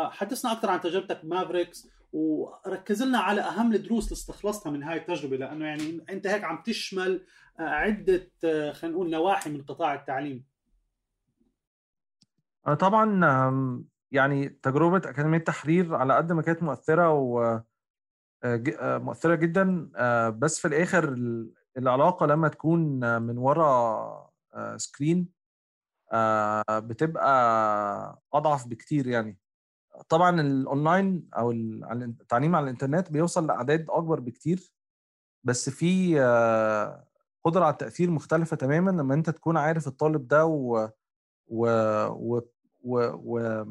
حدثنا 0.10 0.52
أكثر 0.52 0.70
عن 0.70 0.82
تجربتك 0.82 1.20
Mavericks 1.24 1.88
وركز 2.13 3.03
لنا 3.03 3.18
على 3.18 3.41
أهم 3.41 3.74
الدروس 3.74 4.03
اللي 4.03 4.13
استخلصتها 4.13 4.70
من 4.70 4.84
هاي 4.84 4.98
التجربة 4.98 5.38
لأنه 5.38 5.65
يعني 5.65 6.06
أنت 6.10 6.27
هيك 6.27 6.44
عم 6.44 6.63
تشمل 6.63 7.25
آه، 7.60 7.63
عدة 7.63 8.32
آه، 8.44 8.72
خلينا 8.72 8.96
نقول 8.96 9.10
نواحي 9.10 9.50
من 9.50 9.62
قطاع 9.62 9.94
التعليم. 9.94 10.46
طبعا 12.80 13.86
يعني 14.12 14.50
تجربة 14.50 14.98
أكاديمية 14.98 15.38
التحرير 15.38 15.96
على 15.96 16.15
قد 16.15 16.32
ما 16.32 16.41
كانت 16.41 16.63
مؤثرة 16.63 17.12
و 17.13 17.60
مؤثرة 18.80 19.36
جدا 19.36 19.91
بس 20.30 20.60
في 20.60 20.68
الآخر 20.68 21.15
العلاقة 21.77 22.25
لما 22.25 22.48
تكون 22.48 23.22
من 23.22 23.38
وراء 23.38 24.30
سكرين 24.77 25.27
بتبقى 26.70 28.22
أضعف 28.34 28.68
بكتير 28.68 29.08
يعني. 29.08 29.38
طبعا 30.10 30.41
الاونلاين 30.41 31.29
أو 31.38 31.51
التعليم 31.51 32.55
على 32.55 32.63
الإنترنت 32.63 33.12
بيوصل 33.12 33.48
لأعداد 33.48 33.86
أكبر 33.89 34.19
بكتير 34.19 34.74
بس 35.43 35.69
في 35.69 36.15
قدرة 37.43 37.63
على 37.65 37.71
التأثير 37.74 38.12
مختلفة 38.12 38.57
تماما 38.57 38.91
لما 38.91 39.13
أنت 39.13 39.29
تكون 39.29 39.57
عارف 39.57 39.88
الطالب 39.88 40.27
ده 40.27 40.45
و 40.45 40.89
و 41.48 41.65
و 42.10 42.39
و, 42.83 43.00
و 43.13 43.65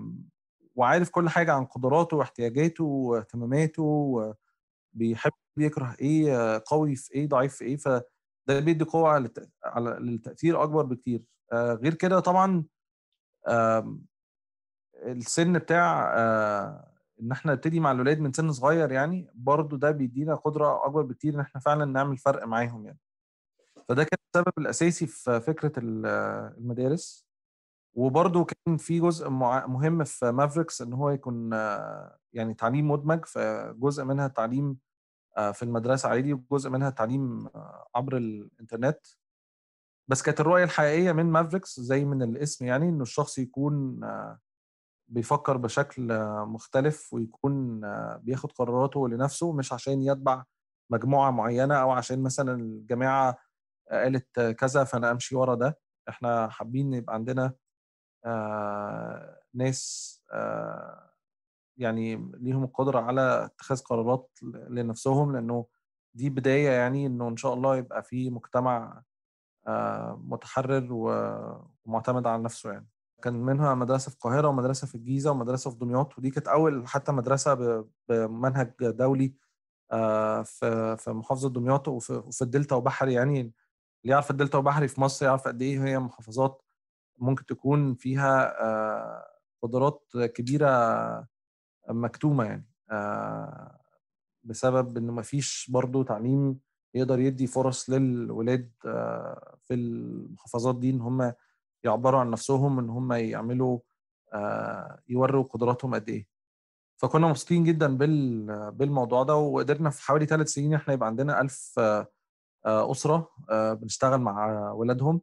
وعارف 0.77 1.11
كل 1.11 1.29
حاجة 1.29 1.53
عن 1.53 1.65
قدراته 1.65 2.17
واحتياجاته 2.17 2.85
واهتماماته 2.85 4.17
بيحب 4.93 5.33
يكره 5.59 5.97
إيه 6.01 6.63
قوي 6.67 6.97
في 6.97 7.15
إيه 7.15 7.29
ضعيف 7.29 7.55
في 7.57 7.65
إيه 7.65 7.77
فده 7.77 8.61
بيدي 8.61 8.85
قوة 8.85 9.19
للتأثير 9.79 10.63
أكبر 10.63 10.85
بكتير. 10.85 11.23
غير 11.55 11.95
كده 11.95 12.21
طبعا 12.21 12.65
السن 15.03 15.53
بتاع 15.59 16.15
آه، 16.19 16.91
إن 17.23 17.33
إحنا 17.33 17.53
نبتدي 17.53 17.81
مع 17.81 17.93
الولاد 17.93 18.21
من 18.21 18.33
سن 18.33 18.53
صغير 18.53 18.93
يعني 18.93 19.31
برضو 19.35 19.77
ده 19.77 19.91
بيدينا 19.91 20.35
قدرة 20.35 20.87
أكبر 20.87 21.03
بكتير 21.03 21.35
إن 21.35 21.41
إحنا 21.41 21.61
فعلا 21.61 21.85
نعمل 21.85 22.19
فرق 22.19 22.45
معاهم 22.47 22.87
يعني. 22.87 22.99
فده 23.89 24.05
كان 24.05 24.19
السبب 24.35 24.53
الأساسي 24.59 25.07
في 25.07 25.41
فكرة 25.41 25.73
المدارس. 25.79 27.31
وبرضو 27.95 28.45
كان 28.45 28.77
في 28.77 29.01
جزء 29.01 29.29
مهم 29.29 30.05
في 30.05 30.33
مافريكس 30.33 30.83
إن 30.83 30.93
هو 30.93 31.11
يكون 31.11 31.55
آه، 31.55 32.19
يعني 32.33 32.55
تعليم 32.55 32.91
مدمج. 32.91 33.25
فجزء 33.25 34.05
منها 34.05 34.29
تعليم 34.29 34.79
آه، 35.37 35.51
في 35.51 35.63
المدرسة 35.63 36.09
عادي 36.09 36.33
وجزء 36.33 36.71
منها 36.71 36.91
تعليم 36.91 37.49
عبر 37.95 38.17
الإنترنت. 38.17 39.07
بس 40.09 40.23
كانت 40.23 40.41
الرؤية 40.41 40.65
الحقيقية 40.65 41.13
من 41.13 41.27
مافريكس 41.27 41.81
زي 41.81 42.05
من 42.05 42.23
الاسم 42.23 42.67
يعني 42.67 42.89
إنه 42.89 43.03
الشخص 43.03 43.39
يكون 43.39 44.01
بيفكر 45.11 45.57
بشكل 45.57 46.19
مختلف 46.47 47.13
ويكون 47.15 47.81
بياخد 48.19 48.53
قراراته 48.53 49.09
لنفسه 49.09 49.53
مش 49.53 49.73
عشان 49.73 50.03
يتبع 50.03 50.45
مجموعة 50.91 51.31
معينة 51.31 51.75
أو 51.75 51.91
عشان 51.91 52.23
مثلا 52.23 52.53
الجماعة 52.61 53.39
قالت 53.91 54.41
كذا 54.41 54.85
فأنا 54.85 55.11
أمشي 55.11 55.37
ورا 55.37 55.55
ده. 55.55 55.79
إحنا 56.09 56.49
حابين 56.49 56.95
يبقى 56.95 57.15
عندنا 57.15 57.53
ناس 59.55 60.11
يعني 61.77 62.31
ليهم 62.35 62.65
القدرة 62.65 63.01
على 63.01 63.45
اتخاذ 63.45 63.83
قرارات 63.83 64.31
لنفسهم 64.43 65.33
لأنه 65.33 65.67
دي 66.15 66.31
بداية 66.31 66.71
يعني 66.71 67.07
إنه 67.07 67.29
إن 67.29 67.37
شاء 67.37 67.55
الله 67.55 67.77
يبقى 67.77 68.03
في 68.03 68.31
مجتمع 68.31 69.03
متحرر 70.09 70.89
ومعتمد 71.87 72.27
على 72.27 72.43
نفسه 72.43 72.73
يعني. 72.73 72.89
كان 73.21 73.35
منها 73.35 73.75
مدرسة 73.75 74.11
في 74.11 74.15
القاهرة 74.17 74.49
ومدرسة 74.49 74.87
في 74.87 74.95
الجيزة 74.95 75.31
ومدرسة 75.31 75.71
في 75.71 75.77
دمياط 75.79 76.19
ودي 76.19 76.31
كانت 76.31 76.49
أول 76.49 76.89
حتى 76.89 77.13
مدرسة 77.13 77.85
بمنهج 78.09 78.73
دولي 78.81 79.35
آه، 79.93 80.43
في 80.43 80.97
في 80.97 81.11
محافظة 81.13 81.49
دمياط 81.51 81.89
وفي 81.89 82.43
الدلتا 82.43 82.77
وبحري. 82.77 83.13
يعني 83.13 83.41
اللي 83.41 83.53
يعرف 84.05 84.31
الدلتا 84.31 84.59
وبحري 84.59 84.89
في 84.89 85.01
مصر 85.01 85.27
يعرف 85.27 85.49
قد 85.49 85.63
إيه 85.63 85.85
هي 85.85 85.99
محافظات 85.99 86.63
ممكن 87.19 87.47
تكون 87.47 87.95
فيها 87.95 88.63
آه، 88.65 89.27
قدرات 89.63 90.09
كبيرة 90.17 91.29
مكتومة 91.89 92.45
يعني 92.45 92.67
آه، 92.91 93.81
بسبب 94.45 94.97
انه 94.97 95.13
ما 95.13 95.23
فيش 95.23 95.71
برضه 95.71 96.05
تعليم 96.05 96.61
يقدر 96.95 97.21
يدي 97.21 97.47
فرص 97.47 97.91
للولاد 97.91 98.71
في 99.63 99.75
المحافظات 99.75 100.79
دي 100.79 100.91
إن 100.91 101.01
هم 101.01 101.33
يعبروا 101.85 102.21
عن 102.21 102.31
نفسهم 102.31 102.79
إن 102.79 102.91
هم 102.91 103.13
يعملوا 103.13 103.79
آه، 104.33 105.03
يوروا 105.09 105.43
قدراتهم 105.45 105.95
قد 105.95 106.09
إيه. 106.09 106.27
فكنا 106.97 107.27
مبسوطين 107.29 107.65
جدا 107.65 107.97
بالموضوع 108.71 109.23
ده 109.23 109.35
وقدرنا 109.37 109.91
في 109.91 110.03
حوالي 110.03 110.27
ثلاث 110.27 110.49
سنين 110.49 110.75
إحنا 110.75 110.95
يبقى 110.95 111.07
عندنا 111.07 111.41
ألف 111.41 111.79
آه، 111.79 112.07
أسرة 112.65 113.29
آه، 113.51 113.73
بنشتغل 113.75 114.21
مع 114.21 114.71
ولادهم. 114.73 115.21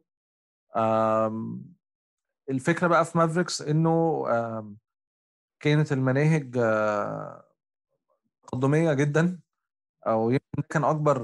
الفكرة 2.50 2.86
بقى 2.86 3.04
في 3.04 3.18
مافريكس 3.18 3.62
إنه 3.62 4.24
كانت 5.60 5.92
المناهج 5.92 6.50
تقدمية 8.42 8.92
جدا 8.92 9.40
أو 10.06 10.30
يمكن 10.30 10.62
كان 10.70 10.84
أكبر 10.84 11.22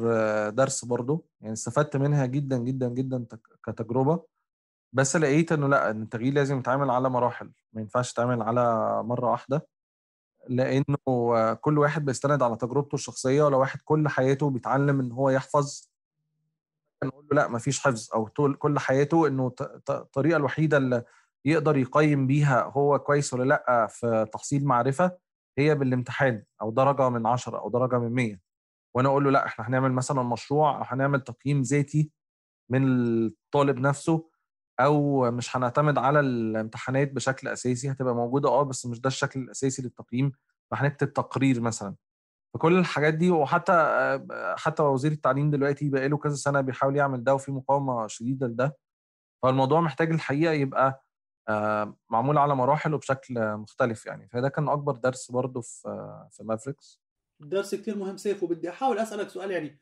درس 0.51 0.85
برضه 0.85 1.25
يعني 1.41 1.53
استفدت 1.53 1.97
منها 1.97 2.27
جدا 2.27 2.59
جدا 2.59 2.89
جدا 2.89 3.27
كتجربة. 3.67 4.34
بس 4.95 5.17
لقيت 5.17 5.53
إنه 5.53 5.69
لأ 5.69 5.91
إن 5.91 6.03
التغيير 6.03 6.33
لازم 6.35 6.59
يتعامل 6.59 6.91
على 6.91 7.11
مراحل 7.11 7.53
ما 7.73 7.81
ينفعش 7.81 8.13
يتعامل 8.13 8.43
على 8.43 8.63
مرة 9.03 9.31
واحدة. 9.31 9.67
لأنه 10.49 11.55
كل 11.55 11.79
واحد 11.79 12.05
بيستند 12.05 12.43
على 12.43 12.57
تجربته 12.57 12.95
الشخصية 12.95 13.43
ولو 13.43 13.61
واحد 13.61 13.81
كل 13.85 14.09
حياته 14.09 14.51
بيتعلم 14.51 15.01
إن 15.01 15.13
هو 15.13 15.31
يحفظ 15.31 15.91
نقول 17.05 17.27
له 17.33 17.37
لأ 17.37 17.49
ما 17.49 17.59
فيش 17.59 17.81
حفظ. 17.81 18.11
أو 18.15 18.25
كل 18.59 18.79
حياته 18.79 19.27
إنه 19.27 19.53
الطريقة 19.91 20.37
الوحيدة 20.37 20.77
اللي 20.77 21.05
يقدر 21.45 21.77
يقيم 21.77 22.27
بيها 22.27 22.63
هو 22.63 22.99
كويس 22.99 23.35
ولا 23.35 23.45
لأ 23.45 23.87
في 23.87 24.27
تحصيل 24.33 24.65
معرفة 24.65 25.19
هي 25.59 25.75
بالامتحان 25.75 26.45
أو 26.63 26.71
درجة 26.71 27.09
من 27.09 27.27
10 27.27 27.59
أو 27.59 27.71
درجة 27.71 27.99
من 27.99 28.13
100 28.13 28.39
وأنا 28.95 29.09
أقول 29.09 29.25
له 29.25 29.31
لأ 29.31 29.47
إحنا 29.47 29.69
هنعمل 29.69 29.93
مثلا 29.93 30.23
مشروع 30.23 30.79
أو 30.79 30.83
هنعمل 30.85 31.21
تقييم 31.21 31.63
ذاتي 31.63 32.11
من 32.71 32.85
الطالب 33.27 33.79
نفسه 33.79 34.34
أو 34.81 35.31
مش 35.31 35.57
هنعتمد 35.57 35.99
على 35.99 36.21
الامتحانات 36.21 37.13
بشكل 37.13 37.49
أساسي 37.49 37.91
هتبقى 37.91 38.15
موجودة 38.15 38.49
آه 38.49 38.63
بس 38.63 38.87
مش 38.87 39.01
ده 39.01 39.09
الشكل 39.09 39.41
الأساسي 39.41 39.83
للتقييم. 39.83 40.33
فهنكتب 40.71 41.13
تقرير 41.13 41.61
مثلا. 41.61 41.95
فكل 42.55 42.79
الحاجات 42.79 43.15
دي 43.15 43.31
وحتى 43.31 43.73
حتى 44.57 44.83
وزير 44.83 45.13
التعليم 45.13 45.51
دلوقتي 45.51 45.91
بقى 45.91 46.09
له 46.09 46.17
كذا 46.19 46.35
سنة 46.35 46.61
بيحاول 46.61 46.97
يعمل 46.97 47.25
ده 47.25 47.35
وفي 47.35 47.53
مقاومة 47.53 48.07
شديدة 48.07 48.47
لده. 48.47 48.77
فالموضوع 49.43 49.81
محتاج 49.81 50.11
الحقيقة 50.13 50.53
يبقى 50.53 51.05
آه، 51.49 51.97
معمول 52.11 52.39
على 52.39 52.55
مراحل 52.57 52.95
وبشكل 52.95 53.57
مختلف 53.57 54.07
يعني. 54.07 54.29
فده 54.29 54.49
كان 54.49 54.69
أكبر 54.69 54.97
درس 54.97 55.31
برضه 55.31 55.61
في 55.61 55.83
في 56.33 56.45
مافريكس 56.45 57.01
درس 57.41 57.75
كثير 57.75 57.97
مهم 57.99 58.17
سيف 58.17 58.43
وبدي 58.43 58.71
أحاول 58.71 58.99
أسألك 58.99 59.29
سؤال 59.29 59.51
يعني 59.51 59.79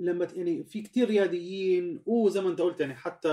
لما 0.00 0.28
يعني 0.34 0.64
في 0.64 0.82
كثير 0.82 1.08
رياديين 1.08 2.02
وزي 2.06 2.40
ما 2.40 2.48
انت 2.48 2.60
قلت 2.60 2.80
يعني 2.80 2.94
حتى 2.94 3.32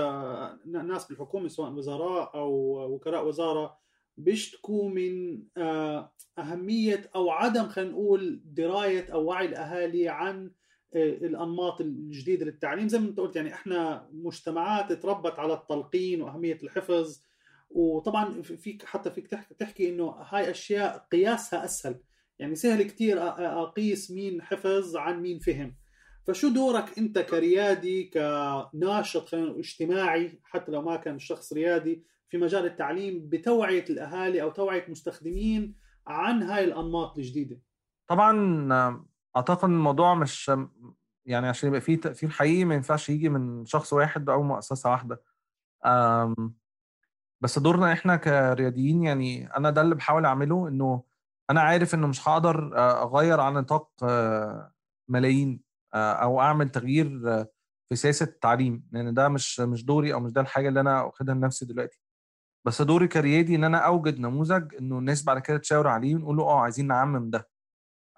ناس 0.66 1.06
بالحكومة 1.08 1.48
سواء 1.48 1.72
وزراء 1.72 2.34
أو 2.34 2.52
وكلاء 2.94 3.26
وزارة 3.26 3.78
بيشتكوا 4.16 4.88
من 4.88 5.42
آه، 5.56 6.12
أهمية 6.38 7.10
أو 7.14 7.30
عدم 7.30 7.68
خلينا 7.68 7.90
نقول 7.90 8.40
دراية 8.44 9.12
أو 9.12 9.24
وعي 9.24 9.46
الأهالي 9.46 10.08
عن 10.08 10.50
آه، 10.94 11.08
الأنماط 11.08 11.80
الجديدة 11.80 12.44
للتعليم. 12.44 12.88
زي 12.88 12.98
ما 12.98 13.08
انت 13.08 13.20
قلت 13.20 13.36
يعني 13.36 13.54
إحنا 13.54 14.08
مجتمعات 14.12 14.92
تربت 14.92 15.38
على 15.38 15.54
التلقين 15.54 16.22
وأهمية 16.22 16.58
الحفظ. 16.62 17.22
وطبعا 17.70 18.42
فيك 18.42 18.84
حتى 18.84 19.10
فيك 19.10 19.26
تحكي 19.58 19.88
إنه 19.88 20.08
هاي 20.08 20.50
أشياء 20.50 21.06
قياسها 21.12 21.64
أسهل. 21.64 22.00
يعني 22.38 22.54
سهل 22.54 22.82
كتير 22.82 23.18
أقيس 23.62 24.10
مين 24.10 24.42
حفظ 24.42 24.96
عن 24.96 25.22
مين 25.22 25.38
فهم. 25.38 25.74
فشو 26.28 26.48
دورك 26.48 26.98
انت 26.98 27.18
كريادي 27.18 28.04
كناشط 28.04 29.28
خلينا 29.28 29.58
اجتماعي 29.58 30.40
حتى 30.44 30.72
لو 30.72 30.82
ما 30.82 30.96
كان 30.96 31.18
شخص 31.18 31.52
ريادي 31.52 32.04
في 32.28 32.38
مجال 32.38 32.66
التعليم 32.66 33.28
بتوعية 33.28 33.84
الأهالي 33.90 34.42
أو 34.42 34.50
توعية 34.50 34.84
مستخدمين 34.88 35.74
عن 36.06 36.42
هاي 36.42 36.64
الأنماط 36.64 37.18
الجديدة؟ 37.18 37.60
طبعا 38.06 38.68
أعتقد 39.36 39.64
الموضوع 39.68 40.14
مش 40.14 40.52
يعني 41.26 41.48
عشان 41.48 41.68
يبقى 41.68 41.80
فيه 41.80 42.00
تاثير 42.00 42.30
حقيقي 42.30 42.64
ما 42.64 42.74
ينفعش 42.74 43.10
يجي 43.10 43.28
من 43.28 43.66
شخص 43.66 43.92
واحد 43.92 44.30
أو 44.30 44.42
مؤسسة 44.42 44.90
واحدة. 44.90 45.22
بس 47.40 47.58
دورنا 47.58 47.92
إحنا 47.92 48.16
كرياديين 48.16 49.02
يعني 49.02 49.56
أنا 49.56 49.70
ده 49.70 49.80
اللي 49.80 49.94
بحاول 49.94 50.24
أعمله 50.24 50.68
إنه 50.68 51.02
أنا 51.50 51.60
عارف 51.60 51.94
إنه 51.94 52.06
مش 52.06 52.28
هقدر 52.28 52.78
أغير 53.02 53.40
على 53.40 53.60
نطاق 53.60 53.90
ملايين. 55.08 55.67
أو 55.94 56.40
أعمل 56.40 56.68
تغيير 56.68 57.20
في 57.88 57.96
سياسة 57.96 58.24
التعليم. 58.24 58.88
لأن 58.92 59.14
ده 59.14 59.28
مش 59.28 59.60
مش 59.60 59.84
دوري 59.84 60.12
أو 60.14 60.20
مش 60.20 60.32
ده 60.32 60.40
الحاجة 60.40 60.68
اللي 60.68 60.80
أنا 60.80 61.02
واخدها 61.02 61.34
لنفسي 61.34 61.64
دلوقتي. 61.66 62.00
بس 62.66 62.82
دوري 62.82 63.08
كريادي 63.08 63.54
إن 63.54 63.64
أنا 63.64 63.78
أوجد 63.78 64.20
نموذج 64.20 64.74
إنه 64.74 64.98
الناس 64.98 65.22
بعد 65.24 65.38
كده 65.38 65.58
تشاور 65.58 65.88
عليه 65.88 66.14
ونقول 66.14 66.36
له 66.36 66.44
آه 66.44 66.60
عايزين 66.60 66.86
نعمم 66.86 67.30
ده. 67.30 67.48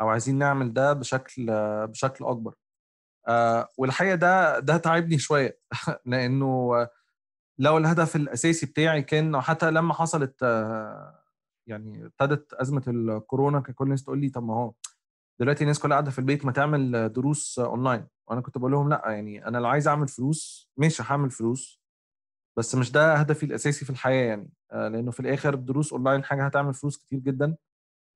أو 0.01 0.09
عايزين 0.09 0.39
نعمل 0.39 0.73
ده 0.73 0.93
بشكل 0.93 1.47
بشكل 1.87 2.25
أكبر. 2.25 2.55
والحقيقة 3.79 4.15
ده 4.15 4.59
ده 4.59 4.77
تعبني 4.77 5.19
شوية. 5.19 5.59
لأنه 6.07 6.71
لو 7.59 7.79
الهدف 7.79 8.17
الأساسي 8.17 8.67
بتاعي 8.67 9.03
كان 9.03 9.41
حتى 9.41 9.71
لما 9.71 9.95
حصلت 9.95 10.43
يعني 11.67 12.07
ابتدت 12.07 12.55
أزمة 12.55 12.83
الكورونا 12.89 13.61
كان 13.61 13.75
كل 13.75 13.85
الناس 13.85 14.05
تقول 14.05 14.21
لي 14.21 14.29
طب 14.29 14.43
ما 14.45 14.55
هو 14.55 14.73
دلوقتي 15.41 15.63
الناس 15.65 15.79
كلها 15.79 15.95
قاعدة 15.97 16.11
في 16.11 16.19
البيت 16.19 16.45
ما 16.45 16.53
تعمل 16.53 17.13
دروس 17.13 17.59
اونلاين 17.59 18.07
وأنا 18.29 18.41
كنت 18.41 18.59
بقول 18.59 18.73
لهم 18.73 18.89
لا 18.89 19.03
يعني 19.07 19.47
أنا 19.47 19.59
لو 19.59 19.67
عايز 19.67 19.89
أعمل 19.89 20.09
فلوس 20.09 20.71
ماشي 20.77 21.03
هعمل 21.07 21.31
فلوس 21.31 21.81
بس 22.59 22.75
مش 22.75 22.93
ده 22.93 23.15
هدفي 23.15 23.47
الأساسي 23.47 23.85
في 23.85 23.91
الحياة 23.91 24.25
يعني. 24.29 24.51
لأنه 24.73 25.11
في 25.11 25.21
الآخر 25.21 25.55
دروس 25.55 25.93
اونلاين 25.93 26.25
حاجة 26.25 26.47
هتعمل 26.47 26.75
فلوس 26.75 26.99
كتير 26.99 27.19
جدا. 27.19 27.57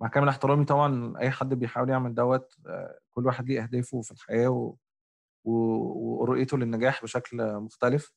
مع 0.02 0.08
كامل 0.08 0.28
احترامي 0.28 0.64
طبعا 0.64 1.18
أي 1.18 1.30
حد 1.30 1.54
بيحاول 1.54 1.90
يعمل 1.90 2.14
دوت 2.14 2.54
كل 3.14 3.26
واحد 3.26 3.48
ليه 3.48 3.62
أهدافه 3.62 4.00
في 4.02 4.12
الحياة 4.12 4.48
و... 4.48 4.76
ورؤيته 5.44 6.58
للنجاح 6.58 7.02
بشكل 7.02 7.56
مختلف. 7.60 8.14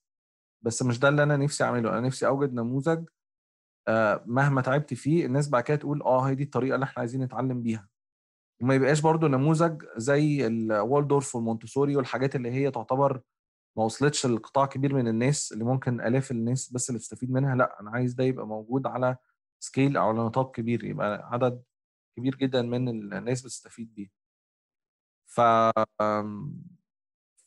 بس 0.62 0.84
مش 0.84 1.00
ده 1.00 1.10
اللي 1.10 1.24
أنا 1.24 1.38
نفسي 1.38 1.64
أعمله. 1.64 1.90
أنا 1.90 2.00
نفسي 2.08 2.28
أوجد 2.28 2.54
نموذج 2.54 3.06
مهما 4.26 4.62
تعبت 4.62 4.94
فيه 4.94 5.26
الناس 5.26 5.50
بعد 5.50 5.64
كده 5.64 5.78
تقول 5.78 6.02
آه 6.02 6.22
هي 6.22 6.36
دي 6.36 6.44
الطريقة 6.44 6.76
اللي 6.76 6.84
إحنا 6.84 7.00
عايزين 7.00 7.24
نتعلم 7.24 7.62
بيها. 7.62 7.88
وما 8.62 8.76
يبقاش 8.76 9.02
برضو 9.02 9.28
نموذج 9.28 9.84
زي 9.98 10.48
ال 10.48 10.59
Waldorf 10.59 11.36
وال 11.36 11.46
Montessori 11.46 11.96
والحاجات 11.96 12.36
اللي 12.36 12.52
هي 12.52 12.72
تعتبر 12.72 13.22
ما 13.78 13.84
وصلتش 13.84 14.26
لقطاع 14.26 14.66
كبير 14.66 14.96
من 14.96 15.08
الناس 15.08 15.52
اللي 15.52 15.64
ممكن 15.64 16.02
ألاف 16.02 16.32
الناس 16.32 16.74
بس 16.74 16.90
اللي 16.90 17.00
تستفيد 17.00 17.32
منها. 17.32 17.56
لا 17.56 17.80
أنا 17.82 17.92
عايز 17.92 18.14
ده 18.14 18.24
يبقى 18.24 18.48
موجود 18.48 18.88
على 18.88 19.18
scale 19.60 19.98
أو 19.98 20.10
على 20.10 20.18
نطاق 20.20 20.56
كبير 20.56 20.84
يبقى 20.86 21.30
عدد 21.34 21.64
كبير 22.18 22.36
جدا 22.36 22.62
من 22.62 22.90
الناس 23.14 23.42
بتستفيد 23.42 23.94
بيه. 23.94 24.10
ف 25.28 25.42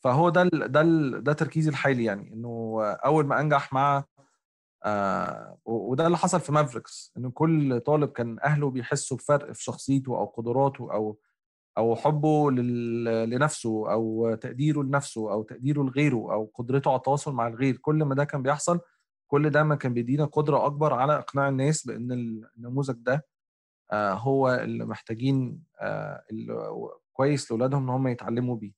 فهو 0.03 0.29
ده 0.29 0.43
ده 0.53 0.83
ده 1.19 1.33
تركيزي 1.33 1.69
الحالي 1.69 2.03
يعني 2.03 2.33
إنه 2.33 2.81
أول 3.05 3.25
ما 3.25 3.39
أنجح 3.41 3.73
مع 3.73 4.03
آه 4.85 5.57
وده 5.65 6.05
اللي 6.07 6.17
حصل 6.17 6.39
في 6.39 6.51
Mavericks 6.51 7.13
إن 7.17 7.31
كل 7.31 7.79
طالب 7.79 8.09
كان 8.11 8.37
أهله 8.43 8.69
بيحسوا 8.69 9.17
بفرق 9.17 9.51
في 9.51 9.63
شخصيته 9.63 10.17
أو 10.17 10.25
قدراته 10.25 10.93
أو 10.93 11.19
أو 11.77 11.95
حبه 11.95 12.51
لنفسه 12.51 13.91
أو 13.91 14.35
تقديره 14.35 14.83
لنفسه 14.83 15.31
أو 15.33 15.43
تقديره 15.43 15.83
لغيره 15.83 16.15
أو 16.33 16.51
قدرته 16.55 16.89
على 16.91 16.97
التواصل 16.97 17.33
مع 17.33 17.47
الغير. 17.47 17.77
كل 17.77 17.95
ما 18.03 18.15
ده 18.15 18.23
كان 18.23 18.41
بيحصل 18.43 18.79
كل 19.27 19.49
ده 19.49 19.63
ما 19.63 19.75
كان 19.75 19.93
بيدينا 19.93 20.25
قدرة 20.25 20.65
أكبر 20.65 20.93
على 20.93 21.17
إقناع 21.19 21.49
الناس 21.49 21.87
بإن 21.87 22.11
النموذج 22.57 22.95
ده 22.97 23.25
آه 23.91 24.13
هو 24.13 24.49
اللي 24.53 24.85
محتاجين 24.85 25.63
آه 25.81 26.23
كويس 27.13 27.51
لأولادهم 27.51 27.83
إن 27.83 27.89
هم 27.89 28.07
يتعلموا 28.07 28.55
بيه. 28.55 28.73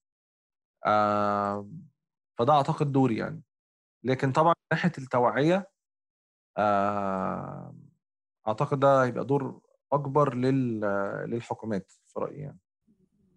آه 0.86 1.70
فده 2.40 2.54
أعتقد 2.54 2.92
دوري 2.92 3.18
يعني. 3.18 3.44
لكن 4.04 4.32
طبعا 4.32 4.50
من 4.50 4.78
ناحية 4.78 4.92
التوعية 4.98 5.73
أعتقد 8.48 8.80
ده 8.80 9.04
هيبقى 9.04 9.26
دور 9.26 9.62
أكبر 9.94 10.36
للحكومات 11.26 11.92
في 12.06 12.20
رأيي 12.20 12.40
يعني. 12.40 12.60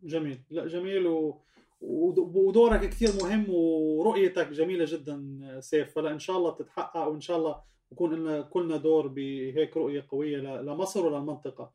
جميل. 0.03 0.43
لا 0.51 0.67
جميل 0.67 1.07
و... 1.07 1.43
ودورك 1.81 2.81
كثير 2.89 3.09
مهم 3.23 3.47
ورؤيتك 3.51 4.49
جميلة 4.49 4.85
جدا 4.89 5.39
سيف. 5.61 5.95
فلا 5.95 6.11
إن 6.11 6.19
شاء 6.19 6.37
الله 6.37 6.51
تتحقق 6.55 7.07
وإن 7.09 7.21
شاء 7.21 7.37
الله 7.39 7.63
يكون 7.93 8.15
لنا 8.15 8.41
كلنا 8.41 8.77
دور 8.77 9.07
بهيك 9.07 9.77
رؤية 9.77 10.07
قوية 10.09 10.39
لمصر 10.61 11.07
وللمنطقه. 11.07 11.73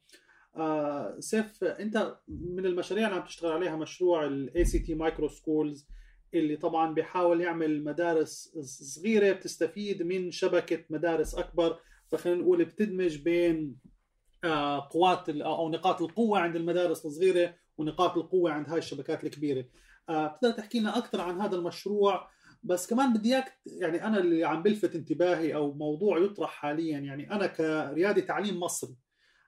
آه 0.56 1.20
سيف 1.20 1.64
أنت 1.64 2.18
من 2.28 2.66
المشاريع 2.66 3.08
اللي 3.08 3.20
عم 3.20 3.26
تشتغل 3.26 3.52
عليها 3.52 3.76
مشروع 3.76 4.26
ال 4.26 4.66
ICT 4.66 4.96
micro 4.96 5.28
schools 5.28 5.88
اللي 6.34 6.56
طبعا 6.56 6.94
بيحاول 6.94 7.42
يعمل 7.42 7.84
مدارس 7.84 8.58
صغيرة 8.62 9.32
بتستفيد 9.34 10.04
من 10.04 10.32
شبكة 10.32 10.84
مدارس 10.90 11.36
أكبر. 11.36 11.80
فخلينا 12.08 12.42
نقول 12.42 12.66
بتدمج 12.66 13.18
بين 13.18 13.76
آه 14.44 14.88
قوات 14.92 15.30
أو 15.30 15.70
نقاط 15.70 16.02
القوة 16.02 16.40
عند 16.40 16.56
المدارس 16.56 17.06
الصغيرة 17.06 17.56
ونقاط 17.78 18.18
القوة 18.18 18.52
عند 18.52 18.70
هاي 18.70 18.78
الشبكات 18.78 19.24
الكبيرة. 19.24 19.66
آه 20.10 20.28
بتقدر 20.28 20.52
تحكي 20.52 20.80
لنا 20.80 20.98
أكثر 20.98 21.22
عن 21.22 21.42
هذا 21.42 21.56
المشروع؟ 21.56 22.28
بس 22.64 22.88
كمان 22.88 23.14
بدي 23.14 23.36
إياك 23.36 23.60
يعني 23.66 24.06
أنا 24.06 24.18
اللي 24.18 24.44
عم 24.44 24.64
بلفت 24.64 24.96
انتباهي 24.96 25.56
أو 25.56 25.74
موضوع 25.74 26.20
يطرح 26.20 26.50
حاليا 26.50 27.00
يعني 27.00 27.32
أنا 27.32 27.48
كريادي 27.48 28.22
تعليم 28.22 28.60
مصري 28.60 28.96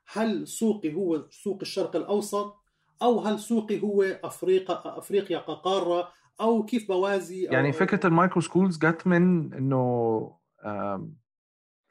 هل 0.08 0.48
سوقي 0.48 0.94
هو 0.94 1.26
سوق 1.30 1.58
الشرق 1.62 1.96
الأوسط 1.96 2.56
أو 3.02 3.20
هل 3.20 3.40
سوقي 3.40 3.82
هو 3.82 4.04
أفريقيا 4.04 4.98
أفريقيا 4.98 5.40
كقارة؟ 5.40 6.12
أو 6.42 6.64
كيف 6.66 6.88
بوازي 6.88 7.48
أو 7.48 7.54
يعني 7.54 7.72
فكرة 7.72 8.08
ال 8.08 8.14
micro 8.14 8.42
schools 8.42 8.78
جت 8.78 9.08
من 9.08 9.54
إنه 9.54 10.38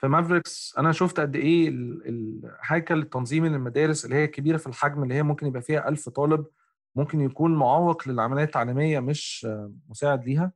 في 0.01 0.09
Mavericks 0.09 0.75
أنا 0.79 0.93
شفت 0.93 1.21
قد 1.21 1.37
إيه 1.37 1.69
الهيكل 1.69 2.99
التنظيمي 2.99 3.49
للمدارس 3.49 4.05
اللي 4.05 4.17
هي 4.17 4.27
كبيرة 4.27 4.57
في 4.57 4.67
الحجم 4.67 5.03
اللي 5.03 5.15
هي 5.15 5.23
ممكن 5.23 5.47
يبقى 5.47 5.63
فيها 5.63 5.89
ألف 5.89 6.09
طالب 6.09 6.47
ممكن 6.97 7.21
يكون 7.21 7.55
معوق 7.55 8.09
للعملية 8.09 8.45
التعليمية 8.45 9.01
مش 9.01 9.47
مساعد 9.89 10.25
ليها 10.25 10.53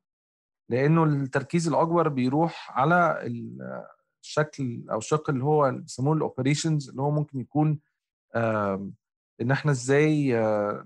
لأنه 0.70 1.04
التركيز 1.04 1.68
الأكبر 1.68 2.08
بيروح 2.08 2.78
على 2.78 3.18
الشكل 4.24 4.84
أو 4.90 4.98
الشق 4.98 5.30
اللي 5.30 5.44
هو 5.44 5.70
بيسموه 5.72 6.16
ال 6.16 6.23
operations 6.23 6.88
اللي 6.88 7.02
هو 7.02 7.10
ممكن 7.10 7.40
يكون 7.40 7.78
إن 9.40 9.50
إحنا 9.50 9.70
إزاي 9.70 10.32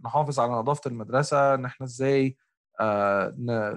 نحافظ 0.04 0.40
على 0.40 0.52
نظافة 0.52 0.88
المدرسة 0.90 1.54
إن 1.54 1.64
إحنا 1.64 1.86
إزاي 1.86 2.36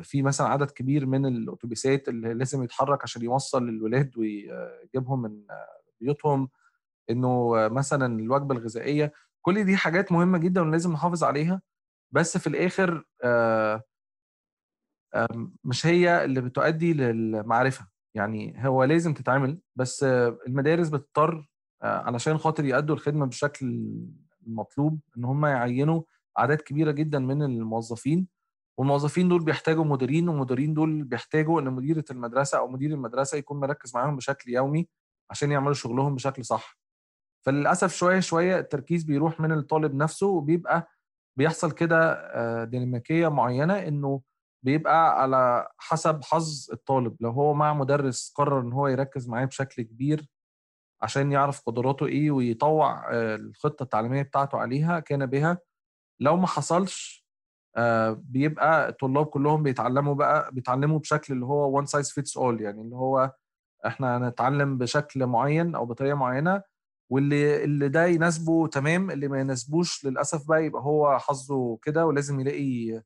في 0.02 0.22
مثلا 0.22 0.48
عدد 0.48 0.72
كبير 0.72 1.06
من 1.06 1.26
الأتوبيسات 1.26 2.10
اللي 2.10 2.34
لازم 2.34 2.64
يتحرك 2.64 3.04
عشان 3.04 3.22
يوصل 3.24 3.64
الولاد 3.70 4.18
ويجيبهم 4.18 5.22
من 5.22 5.42
بيوتهم 6.02 6.50
إنه 7.10 7.52
مثلا 7.68 8.20
الوجبة 8.20 8.56
الغذائية 8.56 9.14
كل 9.42 9.64
دي 9.64 9.78
حاجات 9.78 10.12
مهمة 10.12 10.38
جدا 10.38 10.62
ولازم 10.62 10.92
نحافظ 10.94 11.24
عليها. 11.24 11.62
بس 12.12 12.38
في 12.38 12.48
الآخر 12.48 13.04
مش 15.64 15.86
هي 15.86 16.26
اللي 16.26 16.42
بتؤدي 16.42 16.94
للمعرفة. 16.94 17.88
يعني 18.16 18.68
هو 18.68 18.84
لازم 18.84 19.14
تتعمل 19.14 19.60
بس 19.76 20.04
المدارس 20.48 20.90
بتضطر 20.90 21.50
علشان 21.82 22.38
خاطر 22.38 22.66
يأدوا 22.66 22.96
الخدمة 22.96 23.26
بالشكل 23.26 23.90
المطلوب 24.48 25.00
إن 25.18 25.26
هم 25.26 25.46
يعينوا 25.46 26.02
اعداد 26.40 26.58
كبيرة 26.62 26.92
جدا 26.92 27.20
من 27.20 27.44
الموظفين. 27.44 28.28
والموظفين 28.80 29.30
دول 29.30 29.44
بيحتاجوا 29.44 29.84
مديرين 29.86 30.30
والمديرين 30.30 30.74
دول 30.74 31.04
بيحتاجوا 31.04 31.62
إن 31.62 31.74
مديرة 31.74 32.06
المدرسة 32.12 32.58
أو 32.58 32.68
مدير 32.68 32.92
المدرسة 32.92 33.38
يكون 33.38 33.60
مركز 33.60 33.96
معاهم 33.96 34.16
بشكل 34.16 34.50
يومي 34.52 34.88
عشان 35.32 35.52
يعملوا 35.52 35.74
شغلهم 35.74 36.16
بشكل 36.16 36.46
صح. 36.46 36.78
فللأسف 37.46 37.94
شوية 37.96 38.20
شوية 38.20 38.60
التركيز 38.60 39.04
بيروح 39.04 39.40
من 39.40 39.52
الطالب 39.52 39.96
نفسه 39.96 40.28
وبيبقى 40.28 40.88
بيحصل 41.38 41.72
كده 41.72 42.64
ديناميكية 42.64 43.28
معينة 43.28 43.74
إنه 43.88 44.22
بيبقى 44.66 45.22
على 45.22 45.68
حسب 45.78 46.24
حظ 46.24 46.70
الطالب. 46.74 47.16
لو 47.20 47.30
هو 47.32 47.54
مع 47.54 47.74
مدرس 47.74 48.34
قرر 48.36 48.60
إن 48.62 48.74
هو 48.74 48.88
يركز 48.88 49.30
معاه 49.30 49.46
بشكل 49.46 49.84
كبير 49.84 50.30
عشان 51.02 51.32
يعرف 51.32 51.62
قدراته 51.62 52.06
إيه 52.06 52.32
ويطوع 52.32 53.12
الخطة 53.14 53.84
التعليمية 53.84 54.22
بتاعته 54.22 54.58
عليها 54.58 55.00
كان 55.00 55.26
بها. 55.26 55.58
لو 56.20 56.38
ما 56.38 56.48
حصلش 56.48 57.23
بيبقى 58.16 58.90
الطلاب 58.90 59.26
كلهم 59.26 59.64
بيتعلموا 59.64 60.16
بقى 60.16 60.52
بيتعلموا 60.54 61.00
بشكل 61.00 61.34
اللي 61.34 61.46
هو 61.46 61.70
one 61.78 61.86
size 61.86 62.12
fits 62.12 62.38
all 62.38 62.62
يعني 62.62 62.82
اللي 62.82 62.96
هو 62.96 63.32
إحنا 63.86 64.18
هنتعلم 64.18 64.78
بشكل 64.78 65.26
معين 65.26 65.76
أو 65.76 65.86
بطريقة 65.86 66.16
معينة 66.16 66.62
واللي 67.10 67.64
اللي 67.64 67.90
ده 67.90 68.06
يناسبه 68.06 68.68
تمام 68.68 69.12
اللي 69.12 69.28
ما 69.28 69.40
يناسبوش 69.40 70.06
للأسف 70.06 70.48
بقى 70.48 70.66
يبقى 70.66 70.82
هو 70.82 71.20
حظه 71.20 71.78
كده 71.84 72.06
ولازم 72.06 72.40
يلاقي 72.40 73.02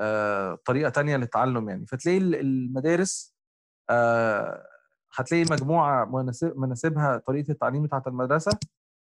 آه 0.00 0.58
طريقة 0.66 0.90
تانية 0.90 1.16
للتعلم 1.16 1.68
يعني. 1.68 1.86
فتلاقي 1.86 2.18
المدارس 2.18 3.34
آه 3.90 4.66
هتلاقي 5.14 5.44
مجموعة 5.50 6.04
مناسب 6.04 6.58
مناسبها 6.58 7.16
طريقة 7.26 7.50
التعليم 7.52 7.82
بتاعت 7.82 8.06
المدرسة 8.06 8.52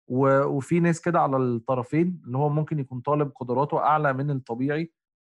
وفي 0.08 0.80
ناس 0.80 1.00
كده 1.00 1.20
على 1.20 1.36
الطرفين 1.36 2.22
اللي 2.26 2.38
هو 2.38 2.48
ممكن 2.48 2.78
يكون 2.78 3.00
طالب 3.00 3.32
قدراته 3.36 3.78
أعلى 3.78 4.12
من 4.12 4.30
الطبيعي 4.30 4.92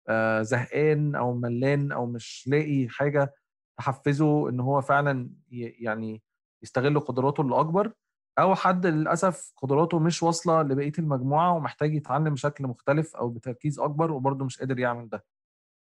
آه 0.09 0.43
زهقان 0.43 1.15
أو 1.15 1.35
ملان 1.35 1.93
أو 1.93 2.07
مش 2.07 2.45
لاقي 2.47 2.89
حاجة 2.89 3.35
تحفزه 3.79 4.49
إن 4.49 4.61
هو 4.61 4.81
فعلا 4.81 5.31
يعني 5.51 6.23
يستغل 6.63 7.01
قدراته 7.01 7.41
اللي 7.41 7.61
اكبر 7.61 7.93
أو 8.39 8.55
حد 8.55 8.87
للأسف 8.87 9.53
قدراته 9.57 9.99
مش 9.99 10.23
واصلة 10.23 10.63
لبقية 10.63 10.93
المجموعة 10.99 11.53
ومحتاج 11.55 11.95
يتعلم 11.95 12.35
بشكل 12.35 12.67
مختلف 12.67 13.17
أو 13.17 13.29
بتركيز 13.29 13.81
أكبر 13.81 14.13
وبرضه 14.13 14.45
مش 14.45 14.59
قادر 14.59 14.79
يعمل 14.79 15.09
ده. 15.09 15.25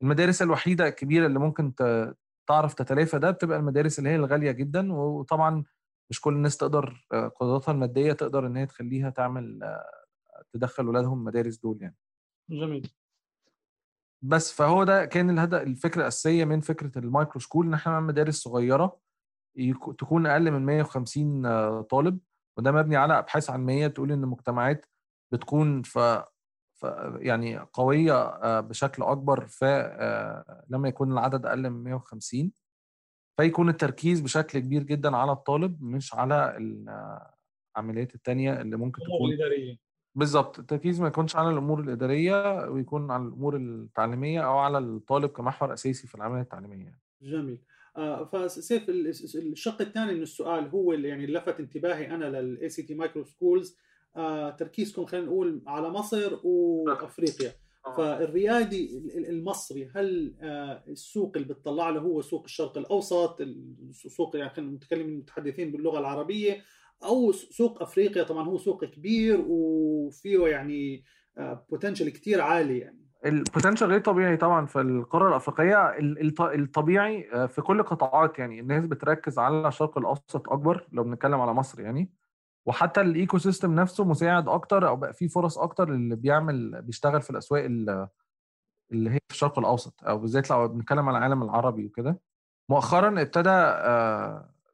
المدارس 0.01 0.41
الوحيدة 0.41 0.87
الكبيرة 0.87 1.25
اللي 1.25 1.39
ممكن 1.39 1.73
تعرف 2.47 2.73
تتلافى 2.73 3.19
ده 3.19 3.31
بتبقى 3.31 3.57
المدارس 3.57 3.99
اللي 3.99 4.09
هي 4.09 4.15
الغالية 4.15 4.51
جدا 4.51 4.93
وطبعا 4.93 5.63
مش 6.11 6.21
كل 6.21 6.33
الناس 6.33 6.57
تقدر 6.57 7.07
قدراتها 7.35 7.71
المادية 7.71 8.13
تقدر 8.13 8.47
إن 8.47 8.57
هي 8.57 8.65
تخليها 8.65 9.09
تعمل 9.09 9.59
تدخل 10.53 10.87
ولادهم 10.87 11.19
المدارس 11.19 11.57
دول 11.57 11.77
يعني. 11.81 11.95
جميل. 12.49 12.91
بس 14.23 14.53
فهو 14.53 14.83
ده 14.83 15.05
كان 15.05 15.29
الهدف 15.29 15.61
الفكرة 15.61 16.01
الأساسية 16.01 16.45
من 16.45 16.61
فكرة 16.61 16.99
ال 16.99 17.06
micro 17.06 17.39
school 17.39 17.65
إن 17.67 17.73
إحنا 17.73 17.91
نعمل 17.93 18.07
مدارس 18.07 18.35
صغيرة 18.35 18.99
تكون 19.97 20.25
أقل 20.27 20.51
من 20.51 20.65
150 20.65 21.81
طالب 21.83 22.19
وده 22.57 22.71
مبني 22.71 22.95
على 22.95 23.19
أبحاث 23.19 23.49
علمية 23.49 23.87
تقول 23.87 24.11
إن 24.11 24.23
المجتمعات 24.23 24.85
بتكون 25.31 25.81
ف 25.83 25.99
يعني 27.19 27.59
قوية 27.59 28.39
بشكل 28.59 29.03
أكبر 29.03 29.47
ف 29.47 29.63
لما 30.69 30.87
يكون 30.87 31.11
العدد 31.11 31.45
أقل 31.45 31.69
من 31.69 31.83
150 31.83 32.51
فيكون 33.37 33.69
التركيز 33.69 34.21
بشكل 34.21 34.59
كبير 34.59 34.83
جدا 34.83 35.15
على 35.17 35.31
الطالب 35.31 35.83
مش 35.83 36.13
على 36.15 36.57
العمليات 37.77 38.15
التانية 38.15 38.61
اللي 38.61 38.77
ممكن 38.77 39.01
تكون 39.01 39.31
الإدارية. 39.31 39.77
بالظبط 40.15 40.59
التركيز 40.59 41.01
ما 41.01 41.07
يكونش 41.07 41.35
على 41.35 41.49
الأمور 41.49 41.79
الإدارية 41.79 42.69
ويكون 42.69 43.11
على 43.11 43.23
الأمور 43.23 43.55
التعليمية 43.55 44.41
أو 44.41 44.57
على 44.57 44.77
الطالب 44.77 45.29
كمحور 45.29 45.73
أساسي 45.73 46.07
في 46.07 46.15
العملية 46.15 46.41
التعليمية. 46.41 46.99
جميل. 47.21 47.61
آه 47.97 48.25
فسيف 48.25 48.89
الشق 48.89 49.81
الثاني 49.81 50.13
من 50.13 50.21
السؤال 50.21 50.67
هو 50.67 50.93
اللي 50.93 51.07
يعني 51.07 51.27
لفت 51.27 51.59
انتباهي 51.59 52.15
أنا 52.15 52.25
للاي 52.25 52.69
سي 52.69 52.83
تي 52.83 52.95
micro 52.95 53.23
schools 53.23 53.77
تركيزكم 54.57 55.05
خلينا 55.05 55.25
نقول 55.25 55.61
على 55.67 55.89
مصر 55.89 56.39
وأفريقيا. 56.43 57.51
فالريادي 57.97 58.97
المصري 59.29 59.91
هل 59.95 60.35
آه 60.41 60.83
السوق 60.87 61.31
اللي 61.35 61.53
بتطلع 61.53 61.89
له 61.89 61.99
هو 61.99 62.21
سوق 62.21 62.43
الشرق 62.43 62.77
الأوسط 62.77 63.41
السوق 64.05 64.35
يعني 64.35 64.49
خلينا 64.49 64.71
نتكلم 64.71 65.07
المتحدثين 65.07 65.71
باللغة 65.71 65.99
العربية 65.99 66.61
أو 67.03 67.31
سوق 67.31 67.81
أفريقيا؟ 67.81 68.23
طبعا 68.23 68.47
هو 68.47 68.57
سوق 68.57 68.85
كبير 68.85 69.45
وفيه 69.47 70.47
يعني 70.47 71.03
بوتنشل 71.69 72.09
كتير 72.09 72.41
عالي 72.41 72.79
يعني. 72.79 73.01
البوتنشال 73.25 73.87
غير 73.87 73.99
طبيعي 73.99 74.37
طبعا 74.37 74.65
في 74.65 74.81
القارة 74.81 75.29
الأفريقية. 75.29 75.97
الطبيعي 76.55 77.47
في 77.47 77.61
كل 77.61 77.83
قطاعات 77.83 78.39
يعني 78.39 78.59
الناس 78.59 78.85
بتركز 78.85 79.39
على 79.39 79.67
الشرق 79.67 79.97
الأوسط 79.97 80.49
أكبر 80.49 80.87
لو 80.91 81.03
بنتكلم 81.03 81.41
على 81.41 81.53
مصر 81.53 81.81
يعني. 81.81 82.11
وحتى 82.65 83.01
ال 83.01 83.37
ecosystem 83.37 83.75
نفسه 83.75 84.05
مساعد 84.05 84.47
أكتر 84.47 84.87
أو 84.87 84.95
بقى 84.95 85.13
فيه 85.13 85.27
فرص 85.27 85.57
أكتر 85.57 85.89
اللي 85.93 86.15
بيعمل 86.15 86.81
بيشتغل 86.81 87.21
في 87.21 87.29
الأسواق 87.29 87.63
اللي 87.65 89.09
هي 89.09 89.19
في 89.27 89.33
الشرق 89.35 89.59
الأوسط 89.59 90.03
أو 90.03 90.17
بالذات 90.17 90.49
لو 90.49 90.67
بنتكلم 90.67 91.09
على 91.09 91.17
العالم 91.17 91.43
العربي 91.43 91.85
وكده. 91.85 92.19
مؤخرا 92.69 93.21
ابتدى 93.21 93.49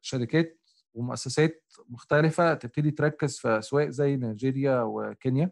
شركات 0.02 0.60
ومؤسسات 0.94 1.64
مختلفة 1.88 2.54
تبتدي 2.54 2.90
تركز 2.90 3.38
في 3.38 3.58
أسواق 3.58 3.88
زي 3.88 4.16
نيجيريا 4.16 4.82
وكينيا. 4.82 5.50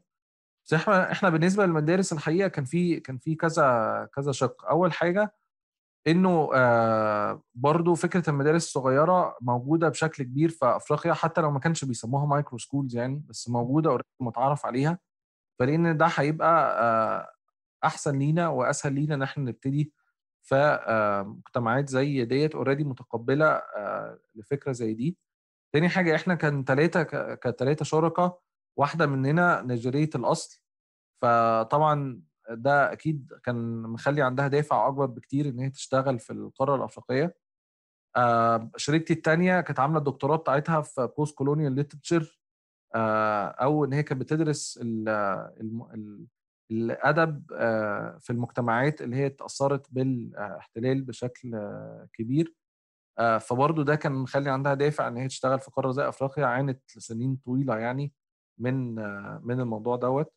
بس 0.64 0.74
إحنا 0.74 1.12
إحنا 1.12 1.30
بالنسبة 1.30 1.66
للمدارس 1.66 2.12
الحقيقة 2.12 2.48
كان 2.48 2.64
في 2.64 3.00
كان 3.00 3.18
في 3.18 3.34
كذا 3.34 4.08
كذا 4.14 4.32
شق. 4.32 4.64
أول 4.66 4.92
حاجة 4.92 5.34
إنه 6.06 6.48
آه 6.54 7.42
برضو 7.54 7.94
فكرة 7.94 8.30
المدارس 8.30 8.64
الصغيرة 8.66 9.36
موجودة 9.40 9.88
بشكل 9.88 10.22
كبير 10.24 10.48
في 10.48 10.66
أفريقيا 10.66 11.12
حتى 11.14 11.40
لو 11.40 11.50
ما 11.50 11.58
كانش 11.60 11.84
بيسموها 11.84 12.26
micro 12.26 12.58
schools 12.58 12.96
يعني 12.96 13.22
بس 13.28 13.48
موجودة 13.48 13.90
already 13.90 14.08
متعارف 14.20 14.66
عليها. 14.66 14.98
فلأن 15.58 15.96
ده 15.96 16.06
هيبقى 16.16 16.80
آه 16.82 17.28
أحسن 17.86 18.18
لينا 18.18 18.48
وأسهل 18.48 18.92
لينا 18.94 19.14
إن 19.14 19.22
إحنا 19.22 19.44
نبتدي 19.44 19.92
في 20.42 20.54
آه 20.88 21.22
مجتمعات 21.22 21.88
زي 21.88 22.24
ديت 22.24 22.54
already 22.54 22.84
متقبلة 22.84 23.62
لفكرة 24.34 24.72
زي 24.72 24.94
دي. 24.94 25.18
تاني 25.72 25.88
حاجة 25.88 26.14
إحنا 26.16 26.34
كان 26.34 26.64
ثلاثة 26.64 27.02
كثلاثه 27.34 27.84
شركاء 27.84 28.40
واحدة 28.76 29.06
مننا 29.06 29.62
نيجيريه 29.62 30.10
الأصل. 30.14 30.60
فطبعا 31.22 32.22
ده 32.50 32.92
أكيد 32.92 33.32
كان 33.44 33.82
مخلي 33.82 34.22
عندها 34.22 34.48
دافع 34.48 34.88
أكبر 34.88 35.06
بكتير 35.06 35.48
إن 35.48 35.60
هي 35.60 35.70
تشتغل 35.70 36.18
في 36.18 36.32
القارة 36.32 36.76
الأفريقية. 36.76 37.36
آه 38.16 38.70
شريكتي 38.76 39.12
الثانية 39.14 39.60
كانت 39.60 39.80
عاملة 39.80 39.98
الدكتوراه 39.98 40.36
بتاعتها 40.36 40.80
في 40.82 41.08
postcolonial 41.18 41.72
literature 41.72 42.40
أو 43.62 43.84
إن 43.84 43.92
هي 43.92 44.02
كانت 44.02 44.20
بتدرس 44.22 44.78
ال 44.82 45.08
ال 45.10 46.26
الأدب 46.70 47.52
آه 47.54 48.18
في 48.20 48.30
المجتمعات 48.30 49.02
اللي 49.02 49.16
هي 49.16 49.26
اتأثرت 49.26 49.86
بالاحتلال 49.92 51.02
بشكل 51.02 51.58
كبير. 52.12 52.54
آه 53.18 53.38
فبرضه 53.38 53.84
ده 53.84 53.94
كان 53.96 54.12
مخلي 54.12 54.50
عندها 54.50 54.74
دافع 54.74 55.08
إن 55.08 55.16
هي 55.16 55.28
تشتغل 55.28 55.60
في 55.60 55.70
قارة 55.70 55.90
زي 55.92 56.08
أفريقيا 56.08 56.46
عانت 56.46 56.96
لسنين 56.96 57.36
طويلة 57.36 57.78
يعني 57.78 58.12
من 58.58 58.94
من 59.46 59.60
الموضوع 59.60 59.96
دوت. 59.96 60.32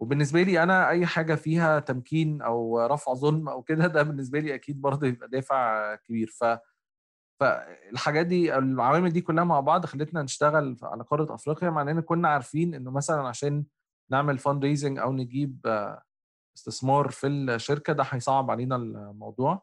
وبالنسبة 0.00 0.42
لي 0.42 0.62
أنا 0.62 0.88
أي 0.88 1.06
حاجة 1.06 1.34
فيها 1.34 1.78
تمكين 1.80 2.42
أو 2.42 2.86
رفع 2.86 3.14
ظلم 3.14 3.48
أو 3.48 3.62
كده 3.62 3.86
ده 3.86 4.02
بالنسبة 4.02 4.38
لي 4.40 4.54
أكيد 4.54 4.80
برضه 4.80 5.06
يبقى 5.06 5.28
دافع 5.28 5.94
كبير. 5.94 6.28
ف 6.40 6.44
فالحاجات 7.40 8.26
دي 8.26 8.58
العوامل 8.58 9.10
دي 9.12 9.20
كلها 9.20 9.44
مع 9.44 9.60
بعض 9.60 9.86
خلتنا 9.86 10.22
نشتغل 10.22 10.76
على 10.82 11.02
قارة 11.04 11.34
أفريقيا 11.34 11.70
مع 11.70 11.82
اننا 11.82 12.00
كنا 12.00 12.28
عارفين 12.28 12.74
إنه 12.74 12.90
مثلا 12.90 13.28
عشان 13.28 13.64
نعمل 14.10 14.38
fundraising 14.38 14.98
أو 14.98 15.12
نجيب 15.12 15.60
استثمار 16.56 17.08
في 17.10 17.26
الشركة 17.26 17.92
ده 17.92 18.04
هيصعب 18.10 18.50
علينا 18.50 18.76
الموضوع. 18.76 19.62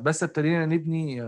بس 0.00 0.22
ابتدينا 0.22 0.66
نبني 0.66 1.22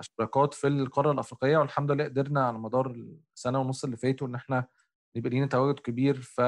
شراكات 0.00 0.54
في 0.54 0.66
القارة 0.66 1.12
الأفريقية 1.12 1.56
والحمد 1.58 1.90
لله 1.90 2.04
قدرنا 2.04 2.46
على 2.46 2.58
مدار 2.58 2.86
السنة 3.34 3.60
ونص 3.60 3.84
اللي 3.84 3.96
فاتوا 3.96 4.26
إن 4.26 4.34
إحنا 4.34 4.66
يبقى 5.14 5.30
لينا 5.30 5.46
تواجد 5.46 5.78
كبير 5.78 6.14
ف 6.22 6.40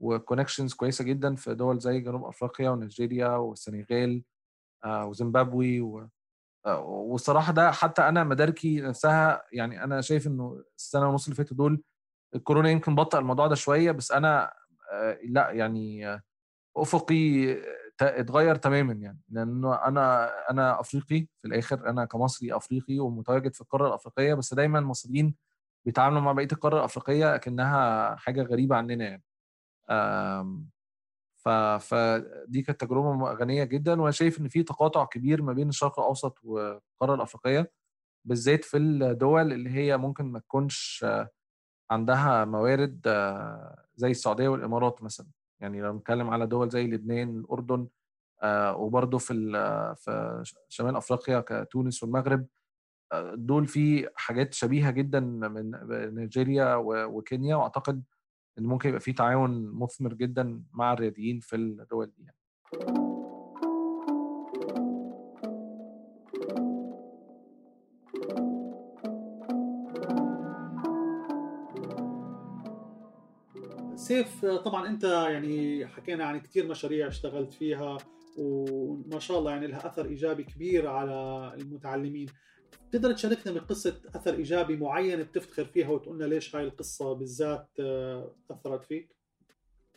و 0.00 0.06
connections 0.06 0.74
كويسة 0.74 1.04
جدا 1.04 1.34
في 1.34 1.54
دول 1.54 1.78
زي 1.78 2.00
جنوب 2.00 2.24
أفريقيا 2.24 2.70
ونيجيريا 2.70 3.28
والسنغال 3.28 4.22
وزيمبابوي 4.86 5.80
و... 5.80 6.08
والصراحه 6.84 7.52
ده 7.52 7.70
حتى 7.70 8.02
أنا 8.02 8.24
مداركي 8.24 8.80
نفسها 8.80 9.42
يعني 9.52 9.84
أنا 9.84 10.00
شايف 10.00 10.26
إنه 10.26 10.64
السنة 10.76 11.08
ونص 11.08 11.24
اللي 11.24 11.36
فاتوا 11.36 11.56
دول 11.56 11.82
الكورونا 12.34 12.70
يمكن 12.70 12.94
بطأ 12.94 13.18
الموضوع 13.18 13.46
ده 13.46 13.54
شوية 13.54 13.90
بس 13.92 14.12
أنا 14.12 14.52
لأ 15.24 15.50
يعني 15.50 16.20
أفقي 16.76 17.56
اتغير 18.00 18.54
تماما 18.56 18.92
يعني 18.92 19.20
لأنه 19.28 19.74
أنا 19.74 20.30
أنا 20.50 20.80
أفريقي 20.80 21.26
في 21.38 21.48
الآخر 21.48 21.90
أنا 21.90 22.04
كمصري 22.04 22.56
أفريقي 22.56 22.98
ومتواجد 22.98 23.54
في 23.54 23.60
القارة 23.60 23.88
الأفريقية 23.88 24.34
بس 24.34 24.54
دايما 24.54 24.78
المصريين 24.78 25.34
بيتعاملوا 25.88 26.20
مع 26.20 26.32
بقية 26.32 26.48
القارة 26.52 26.78
الأفريقية 26.78 27.36
كأنها 27.36 28.16
حاجة 28.16 28.42
غريبة 28.42 28.76
عننا 28.76 29.04
يعني. 29.04 29.22
ف 31.36 31.48
فدي 31.80 32.62
كانت 32.62 32.80
تجربة 32.80 33.32
غنية 33.32 33.64
جدا 33.64 34.00
وأنا 34.00 34.10
شايف 34.10 34.40
إن 34.40 34.48
في 34.48 34.62
تقاطع 34.62 35.04
كبير 35.04 35.42
ما 35.42 35.52
بين 35.52 35.68
الشرق 35.68 36.00
الأوسط 36.00 36.38
والقارة 36.44 37.14
الأفريقية 37.14 37.72
بالذات 38.24 38.64
في 38.64 38.76
الدول 38.76 39.52
اللي 39.52 39.70
هي 39.70 39.96
ممكن 39.96 40.24
ما 40.24 40.38
تكونش 40.38 41.06
عندها 41.90 42.44
موارد 42.44 43.00
زي 43.96 44.10
السعودية 44.10 44.48
والإمارات 44.48 45.02
مثلا. 45.02 45.26
يعني 45.60 45.80
لو 45.80 45.96
نتكلم 45.96 46.30
على 46.30 46.46
دول 46.46 46.68
زي 46.70 46.86
لبنان 46.86 47.38
الأردن 47.38 47.88
وبرضه 48.74 49.18
في 49.18 49.34
في 49.96 50.42
شمال 50.68 50.96
أفريقيا 50.96 51.44
كتونس 51.46 52.02
والمغرب 52.02 52.46
دول 53.34 53.66
في 53.66 54.08
حاجات 54.16 54.54
شبيهة 54.54 54.90
جدا 54.90 55.20
من 55.20 55.70
نيجيريا 56.14 56.74
وكينيا 56.84 57.56
وأعتقد 57.56 58.02
إن 58.58 58.64
ممكن 58.64 58.88
يبقى 58.88 59.00
في 59.00 59.12
تعاون 59.12 59.70
مثمر 59.72 60.14
جدا 60.14 60.62
مع 60.72 60.92
الرياضيين 60.92 61.40
في 61.40 61.56
الدول 61.56 62.06
دي 62.16 62.22
يعني. 62.24 62.38
سيف 73.96 74.44
طبعا 74.46 74.88
أنت 74.88 75.04
يعني 75.04 75.86
حكينا 75.86 76.24
عن 76.24 76.40
كثير 76.40 76.66
مشاريع 76.66 77.08
اشتغلت 77.08 77.52
فيها 77.52 77.96
وما 78.38 79.18
شاء 79.18 79.38
الله 79.38 79.50
يعني 79.50 79.66
لها 79.66 79.86
أثر 79.86 80.04
إيجابي 80.06 80.44
كبير 80.44 80.88
على 80.88 81.52
المتعلمين 81.60 82.28
تقدر 82.92 83.12
تشاركنا 83.12 83.52
من 83.52 83.60
قصة 83.60 84.00
أثر 84.14 84.34
إيجابي 84.34 84.76
معين 84.76 85.22
بتفتخر 85.22 85.64
فيها 85.64 85.88
وتقول 85.88 86.16
لنا 86.16 86.24
ليش 86.24 86.56
هاي 86.56 86.64
القصة 86.64 87.12
بالذات 87.12 87.68
آه، 87.80 88.30
أثرت 88.50 88.84
فيك؟ 88.84 89.16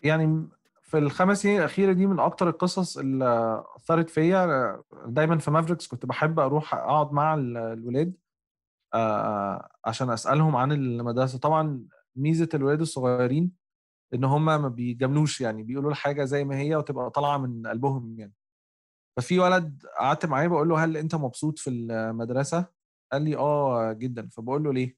يعني 0.03 0.47
في 0.81 0.97
الخمس 0.97 1.41
سنين 1.41 1.57
الأخيرة 1.57 1.93
دي 1.93 2.05
من 2.05 2.19
أكتر 2.19 2.49
القصص 2.49 2.97
اللي 2.97 3.63
أثرت 3.75 4.09
فيا 4.09 4.81
دايما 5.05 5.37
في 5.37 5.51
مافريكس 5.51 5.87
كنت 5.87 6.05
بحب 6.05 6.39
أروح 6.39 6.73
أقعد 6.73 7.13
مع 7.13 7.33
الولاد 7.33 8.13
آه، 8.93 9.69
عشان 9.85 10.09
أسألهم 10.09 10.55
عن 10.55 10.71
المدرسة. 10.71 11.37
طبعا 11.39 11.85
ميزة 12.15 12.49
الولاد 12.53 12.81
الصغيرين 12.81 13.51
إن 14.13 14.23
هم 14.23 14.45
ما 14.45 14.67
بيجاملوش 14.67 15.41
يعني 15.41 15.63
بيقولوا 15.63 15.91
الحاجة 15.91 16.23
زي 16.23 16.43
ما 16.43 16.57
هي 16.57 16.75
وتبقى 16.75 17.09
طالعة 17.09 17.37
من 17.37 17.67
قلبهم 17.67 18.15
يعني. 18.19 18.33
ففي 19.17 19.39
ولد 19.39 19.83
قعدت 19.99 20.25
معاه 20.25 20.47
بقول 20.47 20.69
له 20.69 20.83
هل 20.83 20.97
انت 20.97 21.15
مبسوط 21.15 21.59
في 21.59 21.69
المدرسة؟ 21.69 22.65
قال 23.11 23.21
لي 23.21 23.35
آه 23.37 23.93
جدا. 23.93 24.29
فبقول 24.29 24.63
له 24.63 24.73
ليه؟ 24.73 24.97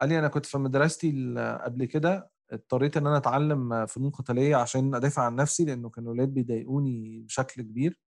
قال 0.00 0.10
لي 0.10 0.18
أنا 0.18 0.28
كنت 0.28 0.46
في 0.46 0.58
مدرستي 0.58 1.34
قبل 1.64 1.84
كده 1.84 2.30
اضطريت 2.52 2.96
إن 2.96 3.06
أنا 3.06 3.16
أتعلم 3.16 3.86
فنون 3.86 4.10
قتالية 4.10 4.56
عشان 4.56 4.94
أدافع 4.94 5.22
عن 5.22 5.36
نفسي 5.36 5.64
لأنه 5.64 5.90
كانوا 5.90 6.12
الولاد 6.14 6.28
بيضايقوني 6.34 7.20
بشكل 7.20 7.62
كبير. 7.62 8.00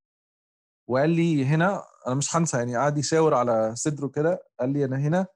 وقال 0.89 1.09
لي 1.09 1.45
هنا 1.45 1.83
أنا 2.07 2.15
مش 2.15 2.35
هنسى 2.35 2.57
يعني 2.57 2.77
قعد 2.77 2.97
يشاور 2.97 3.33
على 3.33 3.75
صدره 3.75 4.07
كده 4.07 4.43
قال 4.59 4.73
لي 4.73 4.85
أنا 4.85 4.97
هنا 4.97 5.27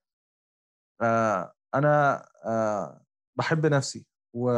آه 1.02 1.54
أنا 1.76 2.26
آه 2.46 3.06
بحب 3.38 3.66
نفسي 3.66 4.06
و... 4.34 4.52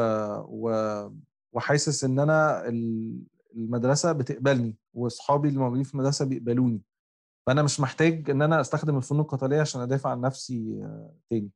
وحاسس 1.53 2.03
إن 2.03 2.19
أنا 2.19 2.63
المدرسة 3.55 4.11
بتقبلني 4.11 4.77
وأصحابي 4.93 5.47
اللي 5.47 5.59
موجودين 5.59 5.83
في 5.83 5.93
المدرسة 5.93 6.25
بيقبلوني. 6.25 6.81
فأنا 7.47 7.63
مش 7.63 7.79
محتاج 7.79 8.29
إن 8.29 8.41
أنا 8.41 8.61
أستخدم 8.61 8.97
الفنون 8.97 9.21
القتالية 9.21 9.61
عشان 9.61 9.81
أدافع 9.81 10.09
عن 10.09 10.21
نفسي 10.21 10.87
تاني. 11.29 11.51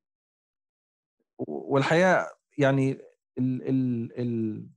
والحقيقة 1.37 2.27
يعني 2.57 2.91
ال 3.39 3.69
ال 3.69 4.11
ال 4.19 4.67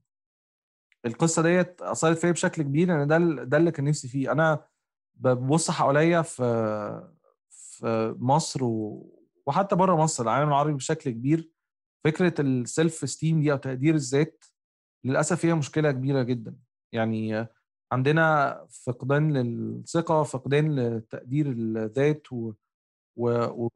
القصة 1.07 1.43
ديت 1.43 1.83
أثرت 1.83 2.19
فيا 2.19 2.31
بشكل 2.31 2.63
كبير 2.63 2.89
لأن 2.89 3.09
ده 3.09 3.45
ده 3.45 3.57
اللي 3.57 3.71
كان 3.71 3.85
نفسي 3.85 4.09
فيه. 4.09 4.33
أنا 4.33 4.67
ببص 5.15 5.71
حواليا 5.71 6.23
في 6.23 6.43
في 7.51 8.15
مصر. 8.19 8.61
وحتى 9.47 9.77
بره 9.77 9.97
مصر 9.97 10.23
العالم 10.23 10.49
العربي 10.49 10.73
بشكل 10.75 11.11
كبير. 11.11 11.51
فكرة 12.05 12.41
ال 12.41 13.11
self-esteem 13.11 13.41
دي 13.41 13.53
أو 13.53 13.57
تقدير 13.57 13.95
الذات 13.95 14.45
للأسف 15.05 15.47
هي 15.47 15.55
مشكلة 15.55 15.91
كبيرة 15.93 16.23
جدا. 16.23 16.57
يعني 16.93 17.47
عندنا 17.93 18.67
فقدان 18.87 19.33
للثقة 19.33 20.23
فقدان 20.23 20.77
لتقدير 20.81 21.47
الذات 21.51 22.33
و... 22.33 22.53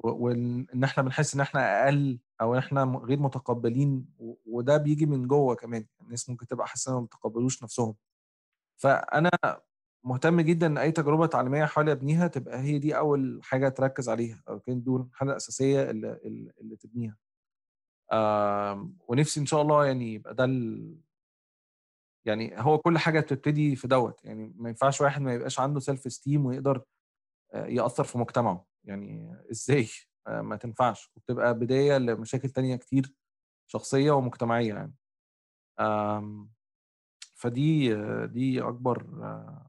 وان. 0.04 0.66
إحنا 0.84 1.02
بنحس 1.02 1.34
إن 1.34 1.40
إحنا 1.40 1.84
أقل 1.84 2.18
أو 2.40 2.58
إحنا 2.58 2.82
غير 3.04 3.18
متقبلين. 3.20 4.06
وده 4.46 4.76
بيجي 4.76 5.06
من 5.06 5.28
جوه 5.28 5.54
كمان 5.54 5.86
الناس 6.02 6.30
ممكن 6.30 6.46
تبقى 6.46 6.66
حاسة 6.68 6.90
إنهم 6.90 7.02
ما 7.02 7.06
بيتقبلوش 7.12 7.62
نفسهم 7.62 7.94
فأنا 8.76 9.30
مهتم 10.04 10.40
جدا 10.40 10.66
إن 10.66 10.78
أي 10.78 10.92
تجربة 10.92 11.26
تعليمية 11.26 11.64
حاولي 11.64 11.92
أبنيها 11.92 12.26
تبقى 12.28 12.58
هي 12.60 12.78
دي 12.78 12.96
أول 12.98 13.40
حاجة 13.42 13.68
تركز 13.68 14.08
عليها 14.08 14.42
أو 14.48 14.60
كان 14.60 14.82
دول 14.82 15.00
الحاجة 15.00 15.30
الأساسية 15.30 15.90
اللي, 15.90 16.18
اللي 16.60 16.76
تبنيها 16.76 17.16
ونفسي 19.08 19.40
إن 19.40 19.46
شاء 19.46 19.62
الله 19.62 19.86
يعني 19.86 20.14
يبقى 20.14 20.34
ده. 20.34 20.44
يعني 22.24 22.54
هو 22.56 22.78
كل 22.78 22.98
حاجة 22.98 23.20
بتبتدي 23.20 23.76
في 23.76 23.88
دوت 23.88 24.24
يعني 24.24 24.52
ما 24.56 24.68
ينفعش 24.68 25.00
واحد 25.00 25.22
ما 25.22 25.34
يبقاش 25.34 25.60
عنده 25.60 25.80
self-esteem 25.80 26.46
ويقدر 26.46 26.82
آه، 27.54 27.66
يأثر 27.66 28.04
في 28.04 28.18
مجتمعه. 28.18 28.66
يعني 28.84 29.36
إزاي؟ 29.50 29.88
آه، 30.26 30.40
ما 30.40 30.56
تنفعش. 30.56 31.10
وبتبقى 31.16 31.54
بداية 31.58 31.98
لمشاكل 31.98 32.48
تانية 32.48 32.76
كتير 32.76 33.14
شخصية 33.66 34.10
ومجتمعية 34.10 34.74
يعني. 34.74 34.94
فدي 37.34 37.94
دي 38.26 38.62
أكبر 38.62 39.06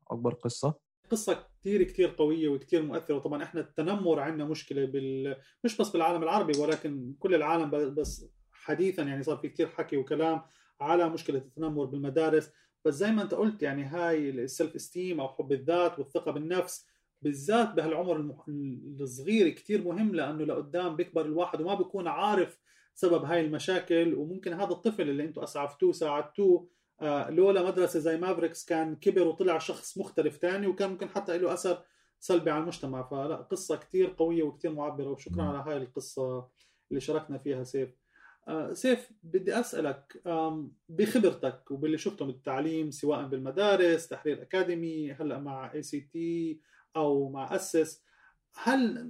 أكبر 0.08 0.34
قصة. 0.34 0.74
قصة 1.12 1.48
كثير 1.62 1.84
كثير 1.84 2.16
قوية 2.18 2.50
وكثير 2.50 2.84
مؤثرة. 2.84 3.16
وطبعا 3.16 3.44
إحنا 3.44 3.62
التنمر 3.62 4.20
عندنا 4.20 4.46
مشكلة 4.46 4.86
بال 4.86 5.42
مش 5.64 5.78
بس 5.78 5.90
بالعالم 5.90 6.24
العربي 6.24 6.60
ولكن 6.60 7.16
كل 7.20 7.36
العالم 7.36 7.94
بس 7.96 8.26
حديثا 8.52 9.04
يعني 9.04 9.24
صار 9.24 9.38
في 9.38 9.50
كثير 9.50 9.68
حكي 9.68 9.98
وكلام. 9.98 10.42
على 10.82 11.10
مشكلة 11.10 11.38
التنمر 11.38 11.86
بالمدارس. 11.86 12.52
بس 12.86 12.94
زي 12.94 13.12
ما 13.12 13.22
انت 13.22 13.34
قلت 13.34 13.64
يعني 13.64 13.84
هاي 13.84 14.30
السلف 14.30 14.76
استيم 14.76 15.20
أو 15.20 15.28
حب 15.28 15.52
الذات 15.52 16.00
والثقة 16.00 16.32
بالنفس 16.32 16.88
بالذات 17.22 17.74
بهالعمر 17.74 18.36
الصغير 19.02 19.50
كثير 19.50 19.84
مهم 19.84 20.16
لأنه 20.16 20.46
لقدام 20.46 20.96
بيكبر 20.96 21.26
الواحد 21.26 21.62
وما 21.62 21.74
بيكون 21.74 22.08
عارف 22.08 22.60
سبب 22.96 23.24
هاي 23.26 23.46
المشاكل. 23.46 24.14
وممكن 24.16 24.54
هذا 24.54 24.72
الطفل 24.72 25.10
اللي 25.10 25.24
أنتم 25.24 25.42
أسعفتوه 25.42 25.92
ساعدتوه 25.92 26.68
آه، 27.02 27.30
لولا 27.30 27.64
مدرسة 27.64 28.00
زي 28.00 28.18
Mavericks 28.18 28.66
كان 28.66 28.96
كبر 28.96 29.28
وطلع 29.28 29.58
شخص 29.58 29.98
مختلف 29.98 30.38
ثاني 30.38 30.68
وكان 30.68 30.90
ممكن 30.90 31.10
حتى 31.10 31.38
له 31.38 31.54
أثر 31.54 31.84
سلبي 32.20 32.52
على 32.52 32.62
المجتمع. 32.62 33.04
فلا 33.10 33.36
قصة 33.36 33.76
كثير 33.76 34.14
قوية 34.18 34.44
وكثير 34.44 34.72
معبرة 34.72 35.10
وشكرا 35.12 35.44
على 35.44 35.58
هاي 35.58 35.78
القصة 35.78 36.50
اللي 36.92 37.02
شاركنا 37.02 37.38
فيها 37.38 37.64
سيف. 37.64 38.05
سيف 38.72 39.12
بدي 39.24 39.60
أسألك 39.60 40.22
بخبرتك 40.90 41.72
وباللي 41.72 41.98
شفته 41.98 42.26
من 42.26 42.32
التعليم 42.32 42.92
سواء 42.92 43.28
بالمدارس 43.28 44.08
تحرير 44.08 44.42
Academy 44.42 45.12
هلأ 45.12 45.40
مع 45.40 45.74
اي 45.74 45.84
سي 45.84 46.00
تي 46.00 46.62
أو 46.96 47.30
مع 47.30 47.56
أسس 47.56 48.06
هل 48.64 49.10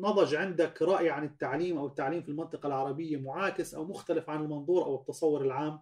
نضج 0.00 0.34
عندك 0.34 0.82
رأي 0.82 1.10
عن 1.10 1.24
التعليم 1.24 1.78
أو 1.78 1.86
التعليم 1.86 2.22
في 2.22 2.28
المنطقة 2.28 2.66
العربية 2.66 3.16
معاكس 3.16 3.74
أو 3.74 3.84
مختلف 3.84 4.30
عن 4.30 4.40
المنظور 4.40 4.84
أو 4.84 4.94
التصور 4.94 5.42
العام؟ 5.42 5.80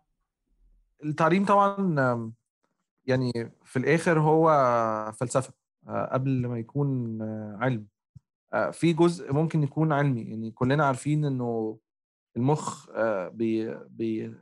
التعليم 1.05 1.45
طبعا 1.45 2.35
يعني 3.07 3.33
في 3.65 3.79
الآخر 3.79 4.21
هو 4.21 4.49
فلسفة 5.13 5.53
آه، 5.89 6.11
قبل 6.13 6.47
ما 6.47 6.59
يكون 6.59 7.23
علم 7.63 7.87
آه، 8.53 8.71
في 8.71 8.93
جزء 8.93 9.33
ممكن 9.33 9.63
يكون 9.63 9.93
علمي 9.93 10.23
يعني 10.23 10.51
كلنا 10.51 10.87
عارفين 10.87 11.25
إنه 11.25 11.79
المخ 12.37 12.91
آه، 12.91 13.29
بي 13.29 13.75
بي 13.75 14.35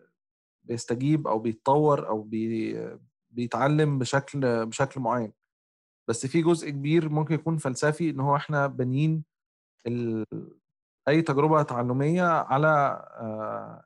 بيستجيب 0.64 1.26
أو 1.28 1.38
بيتطور 1.38 2.08
أو 2.08 2.22
بي 2.22 2.78
بيتعلم 3.30 3.98
بشكل 3.98 4.66
بشكل 4.66 5.00
معين. 5.00 5.32
بس 6.08 6.26
في 6.26 6.42
جزء 6.42 6.70
كبير 6.70 7.08
ممكن 7.08 7.34
يكون 7.34 7.56
فلسفي 7.56 8.10
إن 8.10 8.20
هو 8.20 8.36
إحنا 8.36 8.66
بانيين 8.66 9.24
أي 11.08 11.22
تجربة 11.22 11.62
تعلمية 11.62 12.22
على 12.22 12.68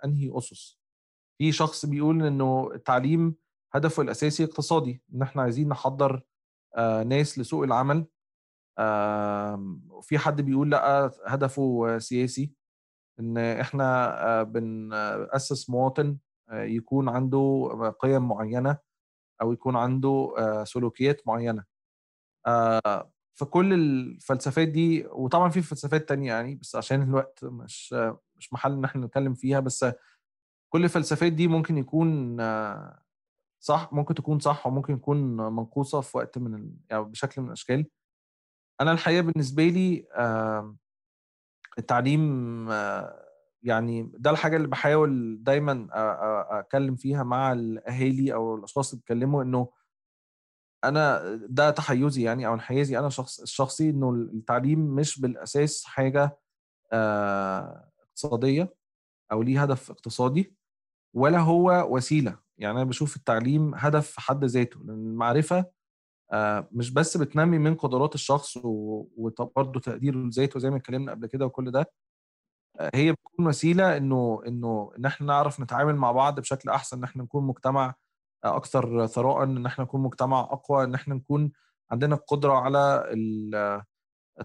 أنهي 0.04 0.38
أسس. 0.38 0.78
في 1.38 1.52
شخص 1.52 1.86
بيقول 1.86 2.22
إنه 2.22 2.70
التعليم 2.74 3.34
هدفه 3.74 4.02
الأساسي 4.02 4.44
اقتصادي 4.44 5.02
إن 5.14 5.22
إحنا 5.22 5.42
عايزين 5.42 5.68
نحضر 5.68 6.22
آه، 6.76 7.02
ناس 7.02 7.38
لسوق 7.38 7.64
العمل. 7.64 8.06
وفي 9.90 10.18
حد 10.18 10.40
بيقول 10.40 10.70
لأ 10.70 11.12
هدفه 11.26 11.98
سياسي. 11.98 12.57
إن 13.20 13.38
إحنا 13.38 13.84
آه، 14.40 14.42
بنأسس 14.42 15.70
مواطن 15.70 16.18
آه، 16.50 16.62
يكون 16.62 17.08
عنده 17.08 17.70
قيم 18.00 18.28
معينة 18.28 18.78
أو 19.42 19.52
يكون 19.52 19.76
عنده 19.76 20.34
سلوكيات 20.64 21.28
معينة 21.28 21.64
فكل 23.34 23.72
الفلسفات 23.72 24.68
دي 24.68 25.06
وطبعا 25.06 25.48
في 25.48 25.62
فلسفات 25.62 26.08
تانية 26.08 26.28
يعني 26.32 26.54
بس 26.54 26.76
عشان 26.76 27.02
الوقت 27.02 27.44
مش 27.44 27.94
مش 28.36 28.52
محل 28.52 28.72
إن 28.72 28.84
إحنا 28.84 29.06
نتكلم 29.06 29.34
فيها 29.34 29.60
بس 29.60 29.86
كل 30.72 30.84
الفلسفات 30.84 31.32
دي 31.32 31.48
ممكن 31.48 31.78
يكون 31.78 32.40
صح 33.60 33.92
ممكن 33.92 34.14
تكون 34.14 34.38
صح 34.38 34.66
وممكن 34.66 34.94
يكون 34.94 35.36
منقوصة 35.36 36.00
في 36.00 36.16
وقت 36.16 36.38
من. 36.38 36.76
يعني 36.90 37.04
بشكل 37.04 37.40
من 37.42 37.46
الأشكال 37.48 37.86
أنا 38.80 38.92
الحقيقة 38.92 39.20
بالنسبة 39.20 39.62
لي 39.68 40.06
التعليم 41.78 42.68
يعني 43.62 44.12
ده 44.18 44.30
الحاجة 44.30 44.56
اللي 44.56 44.68
بحاول 44.68 45.38
دايما 45.42 45.88
أتكلم 46.60 46.96
فيها 46.96 47.22
مع 47.22 47.52
الأهالي 47.52 48.34
أو 48.34 48.54
الأشخاص 48.56 48.90
اللي 48.92 49.00
بيتكلموا 49.00 49.42
إنه 49.42 49.68
أنا 50.84 51.34
ده 51.48 51.70
تحيزي 51.70 52.22
يعني 52.22 52.46
أو 52.46 52.54
انحيازي 52.54 52.98
أنا 52.98 53.08
شخص 53.08 53.40
الشخصي 53.40 53.90
إنه 53.90 54.10
التعليم 54.10 54.78
مش 54.78 55.20
بالأساس 55.20 55.84
حاجة 55.84 56.38
آه، 56.92 57.90
اقتصادية 58.00 58.74
أو 59.32 59.42
ليه 59.42 59.62
هدف 59.62 59.90
اقتصادي 59.90 60.56
ولا 61.14 61.38
هو 61.38 61.86
وسيلة. 61.96 62.38
يعني 62.58 62.76
أنا 62.76 62.84
بشوف 62.84 63.16
التعليم 63.16 63.74
هدف 63.74 64.10
في 64.10 64.20
حد 64.20 64.44
ذاته 64.44 64.80
لأن 64.80 65.06
المعرفة 65.06 65.58
آه، 65.58 65.72
مش 66.72 66.90
بس 66.90 67.16
بتنمي 67.16 67.58
من 67.58 67.74
قدرات 67.74 68.14
الشخص 68.14 68.56
وبرضه 68.64 69.80
تقديره 69.80 70.16
لذاته 70.16 70.60
زي 70.60 70.70
ما 70.70 70.76
اتكلمنا 70.76 71.12
قبل 71.12 71.26
كده 71.26 71.46
وكل 71.46 71.70
ده 71.70 71.90
آه، 72.80 72.90
هي 72.94 73.12
بتكون 73.12 73.46
وسيلة 73.46 73.96
إنه 73.96 74.42
إنه 74.46 74.92
إن 74.98 75.04
إحنا 75.06 75.26
نعرف 75.26 75.60
نتعامل 75.60 75.96
مع 75.96 76.12
بعض 76.12 76.40
بشكل 76.40 76.70
أحسن 76.70 76.96
إن 76.98 77.04
إحنا 77.04 77.22
نكون 77.22 77.44
مجتمع 77.46 77.94
أكثر 78.44 79.06
ثراء 79.06 79.42
إن 79.44 79.66
إحنا 79.66 79.84
نكون 79.84 80.00
مجتمع 80.02 80.40
أقوى 80.40 80.84
إن 80.84 80.94
إحنا 80.94 81.14
نكون 81.14 81.52
عندنا 81.90 82.14
القدرة 82.14 82.52
على 82.52 83.04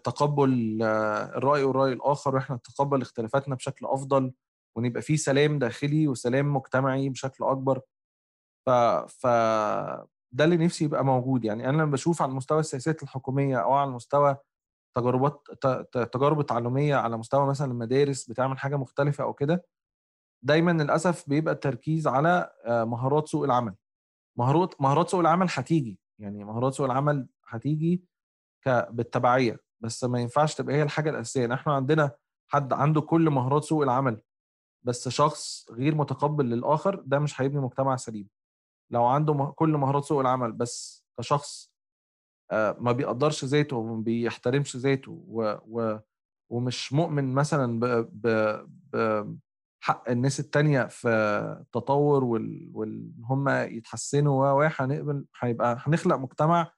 تقبل 0.03 0.77
الرأي 0.83 1.63
والرأي 1.63 1.93
الآخر 1.93 2.35
وإحنا 2.35 2.55
نتقبل 2.55 3.01
اختلافاتنا 3.01 3.55
بشكل 3.55 3.85
أفضل 3.85 4.33
وإن 4.77 4.85
يبقى 4.85 5.01
في 5.01 5.17
سلام 5.17 5.59
داخلي 5.59 6.07
وسلام 6.07 6.53
مجتمعي 6.53 7.09
بشكل 7.09 7.43
أكبر. 7.43 7.81
ف 8.65 8.69
ف 9.09 9.27
ده 10.33 10.43
اللي 10.43 10.57
نفسي 10.57 10.85
يبقى 10.85 11.05
موجود. 11.05 11.45
يعني 11.45 11.69
أنا 11.69 11.77
لما 11.81 11.91
بشوف 11.91 12.21
على 12.21 12.31
مستوى 12.33 12.59
السياسات 12.59 13.03
الحكومية 13.03 13.57
أو 13.57 13.73
على 13.73 13.91
مستوى 13.91 14.37
تجربات 14.95 15.47
تجارب 16.13 16.39
التعلميه 16.39 16.95
على 16.95 17.17
مستوى 17.17 17.47
مثلا 17.47 17.71
المدارس 17.71 18.29
بتعمل 18.29 18.57
حاجة 18.59 18.75
مختلفة 18.75 19.23
أو 19.23 19.33
كده 19.33 19.65
دايما 20.43 20.71
للأسف 20.71 21.29
بيبقى 21.29 21.53
التركيز 21.53 22.07
على 22.07 22.51
آه، 22.65 22.83
مهارات 22.83 23.27
سوق 23.27 23.43
العمل. 23.43 23.75
مهارات 24.37 24.81
مهارات 24.81 25.09
سوق 25.09 25.19
العمل 25.19 25.47
هتيجي. 25.49 25.99
يعني 26.19 26.43
مهارات 26.43 26.73
سوق 26.73 26.85
العمل 26.85 27.27
هتيجي 27.47 28.03
بالتبعية. 28.67 29.59
بس 29.81 30.03
ما 30.03 30.19
ينفعش 30.21 30.55
تبقى 30.55 30.75
هي 30.75 30.83
الحاجة 30.83 31.09
الأساسية. 31.09 31.41
يعني 31.41 31.53
إحنا 31.53 31.73
عندنا 31.73 32.11
حد 32.47 32.73
عنده 32.73 33.01
كل 33.01 33.29
مهارات 33.29 33.63
سوق 33.63 33.83
العمل 33.83 34.21
بس 34.83 35.09
شخص 35.09 35.71
غير 35.71 35.95
متقبل 35.95 36.45
للآخر 36.45 36.95
ده 37.05 37.19
مش 37.19 37.41
هيبني 37.41 37.61
مجتمع 37.61 37.95
سليم. 37.95 38.29
لو 38.93 39.06
عنده 39.06 39.53
كل 39.56 39.69
مهارات 39.69 40.03
سوق 40.03 40.19
العمل 40.19 40.51
بس 40.51 41.06
كشخص 41.19 41.73
آه، 42.51 42.77
ما 42.79 42.91
بيقدرش 42.91 43.45
ذاته 43.45 43.75
وما 43.77 44.01
بيحترمش 44.03 44.77
ذاته 44.77 45.23
و 45.27 45.56
و 45.67 45.99
ومش 46.49 46.93
مؤمن 46.93 47.34
مثلا 47.34 47.79
بحق 48.93 50.10
الناس 50.10 50.39
التانية 50.39 50.84
في 50.84 51.08
التطور 51.62 52.23
وان 52.23 53.13
هم 53.23 53.49
يتحسنوا 53.49 54.51
و 54.51 54.69
هنقبل 54.79 55.25
هيبقى 55.39 55.77
هنخلق 55.79 56.15
مجتمع 56.15 56.71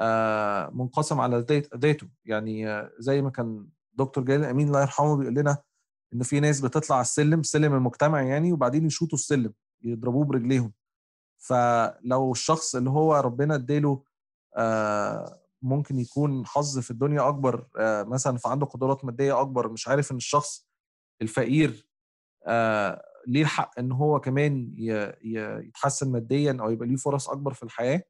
آه، 0.00 0.70
منقسم 0.74 1.20
على 1.20 1.46
ذاته 1.76 2.08
يعني 2.24 2.88
زي 2.98 3.22
ما 3.22 3.30
كان 3.30 3.66
دكتور 3.92 4.24
جلال 4.24 4.44
امين 4.44 4.66
الله 4.68 4.80
يرحمه 4.80 5.16
بيقول 5.16 5.34
لنا 5.34 5.58
إن 6.14 6.22
في 6.22 6.40
ناس 6.40 6.60
بتطلع 6.60 6.96
على 6.96 7.02
السلم 7.02 7.42
سلم 7.42 7.74
المجتمع 7.74 8.22
يعني 8.22 8.52
وبعدين 8.52 8.86
يشوطوا 8.86 9.18
السلم 9.18 9.52
يضربوه 9.82 10.24
برجليهم. 10.24 10.72
فلو 11.40 12.32
الشخص 12.32 12.74
اللي 12.76 12.90
هو 12.90 13.14
ربنا 13.16 13.54
اداله 13.54 14.04
آه، 14.56 15.40
ممكن 15.62 15.98
يكون 15.98 16.46
حظ 16.46 16.78
في 16.78 16.90
الدنيا 16.90 17.28
أكبر 17.28 17.66
آه، 17.78 18.02
مثلا 18.02 18.38
فعنده 18.38 18.66
قدرات 18.66 19.04
مادية 19.04 19.40
أكبر 19.40 19.68
مش 19.68 19.88
عارف 19.88 20.12
إن 20.12 20.16
الشخص 20.16 20.68
الفقير 21.22 21.86
ليه 23.26 23.42
الحق 23.42 23.78
إن 23.78 23.92
هو 23.92 24.20
كمان 24.20 24.74
يتحسن 25.22 26.12
ماديا 26.12 26.56
أو 26.60 26.70
يبقى 26.70 26.88
ليه 26.88 26.96
فرص 26.96 27.28
أكبر 27.30 27.54
في 27.54 27.62
الحياة؟ 27.62 28.02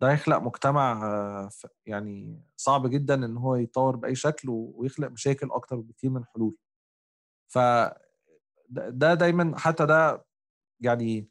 ده 0.00 0.10
هيخلق 0.12 0.38
مجتمع 0.38 1.48
يعني 1.86 2.42
صعب 2.56 2.86
جدا 2.86 3.14
إن 3.14 3.36
هو 3.36 3.56
يتطور 3.56 3.96
بأي 3.96 4.14
شكل 4.14 4.48
ويخلق 4.50 5.08
مشاكل 5.08 5.50
أكتر 5.50 5.76
بكتير 5.76 6.10
من 6.10 6.24
حلول. 6.24 6.56
ف 7.48 7.58
ده 8.70 9.14
دايما 9.14 9.58
حتى 9.58 9.86
ده 9.86 10.26
يعني 10.80 11.28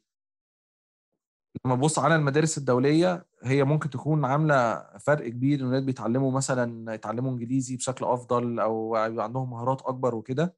لما 1.64 1.74
ابص 1.74 1.98
على 1.98 2.16
المدارس 2.16 2.58
الدولية 2.58 3.26
هي 3.42 3.64
ممكن 3.64 3.90
تكون 3.90 4.24
عاملة 4.24 4.86
فرق 4.98 5.28
كبير 5.28 5.60
الولاد 5.60 5.86
بيتعلموا 5.86 6.32
مثلا 6.32 6.94
يتعلموا 6.94 7.30
إنجليزي 7.30 7.76
بشكل 7.76 8.04
أفضل 8.04 8.60
أو 8.60 8.96
يبقى 8.96 9.24
عندهم 9.24 9.50
مهارات 9.50 9.82
أكبر 9.82 10.14
وكده. 10.14 10.56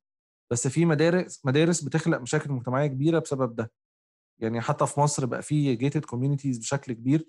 بس 0.53 0.69
في 0.69 0.85
مدارس 0.87 1.47
مدارس 1.47 1.81
بتخلق 1.85 2.19
مشاكل 2.19 2.53
مجتمعية 2.53 2.87
كبيرة 2.87 3.19
بسبب 3.19 3.57
ده. 3.57 3.73
يعني 4.43 4.61
حتى 4.61 4.87
في 4.87 5.01
مصر 5.01 5.27
بقى 5.27 5.43
في 5.43 5.75
gated 5.77 6.05
communities 6.05 6.59
بشكل 6.59 6.93
كبير. 6.93 7.29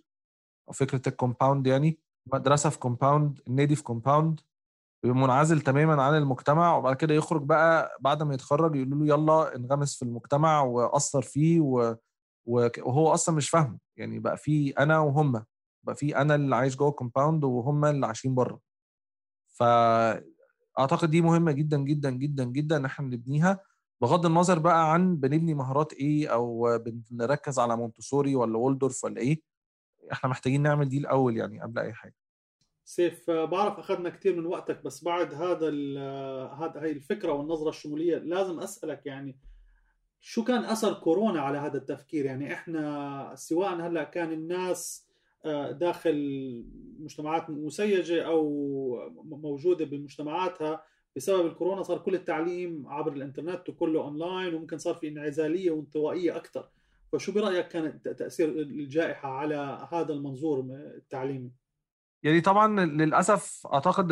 أو 0.68 0.74
فكره 0.74 1.02
ال 1.10 1.16
compound 1.16 1.68
يعني 1.68 2.00
مدرسة 2.34 2.70
في 2.70 2.80
compound 2.80 3.40
النادي 3.48 3.76
في 3.76 3.84
compound 3.84 4.40
منعزل 5.06 5.62
تماما 5.62 6.04
عن 6.04 6.18
المجتمع 6.18 6.76
وبعد 6.78 6.96
كده 6.96 7.14
يخرج 7.14 7.44
بقى 7.44 7.98
بعد 8.02 8.24
ما 8.24 8.34
يتخرج 8.34 8.76
يقولوا 8.76 9.00
له 9.00 9.08
يلا 9.16 9.56
انغمس 9.56 9.96
في 9.96 10.02
المجتمع 10.06 10.62
وأثر 10.62 11.22
فيه 11.22 11.60
و... 11.62 11.96
وهو 12.80 13.14
أصلا 13.14 13.36
مش 13.36 13.50
فاهمه. 13.50 13.78
يعني 13.98 14.20
بقى 14.20 14.38
في 14.38 14.70
أنا 14.72 15.00
وهم. 15.00 15.46
بقى 15.84 15.96
في 15.96 16.18
أنا 16.18 16.36
اللي 16.36 16.56
عايش 16.56 16.76
جوه 16.76 16.90
ال 16.90 16.96
compound 16.96 17.44
وهم 17.44 17.86
اللي 17.86 18.06
عايشين 18.06 18.36
بره. 18.36 18.60
فاعتقد 19.48 21.10
دي 21.10 21.22
مهمة 21.22 21.52
جدا 21.52 21.78
جدا 21.78 22.10
جدا 22.10 22.44
جدا 22.44 22.78
إن 22.78 22.86
إحنا 22.86 23.06
نبنيها. 23.06 23.60
بغض 24.02 24.26
النظر 24.26 24.60
بقى 24.60 24.94
عن 24.94 25.16
بنبني 25.16 25.54
مهارات 25.54 25.94
إيه 25.94 26.28
أو 26.28 26.78
بنركز 27.12 27.60
على 27.60 27.78
مونتسوري 27.78 28.36
ولا 28.36 28.58
Waldorf 28.58 29.04
ولا 29.04 29.22
إيه. 29.22 29.42
إحنا 30.12 30.30
محتاجين 30.30 30.62
نعمل 30.62 30.90
دي 30.90 30.98
الأول 30.98 31.38
يعني 31.38 31.62
قبل 31.62 31.80
أي 31.80 31.94
حاجة. 31.94 32.16
سيف 32.86 33.32
بعرف 33.32 33.80
أخذنا 33.80 34.10
كثير 34.10 34.36
من 34.36 34.46
وقتك 34.46 34.84
بس 34.84 35.04
بعد 35.04 35.34
هذا 35.34 35.70
هذا 36.54 36.82
هي 36.84 36.92
الفكرة 36.92 37.32
والنظرة 37.32 37.70
الشمولية 37.70 38.18
لازم 38.18 38.60
أسألك 38.60 39.06
يعني 39.06 39.40
شو 40.22 40.44
كان 40.44 40.64
أثر 40.64 40.94
كورونا 40.94 41.42
على 41.42 41.58
هذا 41.58 41.78
التفكير؟ 41.78 42.26
يعني 42.26 42.54
إحنا 42.54 43.34
سواء 43.36 43.76
هلأ 43.76 44.04
كان 44.04 44.32
الناس 44.32 45.08
آه، 45.46 45.72
داخل 45.72 46.16
مجتمعات 47.00 47.50
مسيجة 47.50 48.22
أو 48.28 49.14
موجودة 49.26 49.86
بمجتمعاتها 49.86 50.84
بسبب 51.16 51.46
الكورونا 51.46 51.84
صار 51.84 51.98
كل 51.98 52.16
التعليم 52.16 52.88
عبر 52.88 53.14
الإنترنت 53.14 53.70
وكله 53.70 54.02
أونلاين 54.02 54.54
وممكن 54.54 54.78
صار 54.78 54.96
في 54.96 55.08
انعزالية 55.08 55.72
وانطوائية 55.72 56.36
أكثر 56.36 56.70
فشو 57.12 57.32
برأيك 57.32 57.68
كان 57.68 58.02
تأثير 58.02 58.50
الجائحة 58.50 59.30
على 59.30 59.88
هذا 59.92 60.14
المنظور 60.14 60.60
التعليمي؟ 60.98 61.52
يعني 62.24 62.42
طبعا 62.42 62.86
للأسف 62.86 63.68
أعتقد 63.68 64.12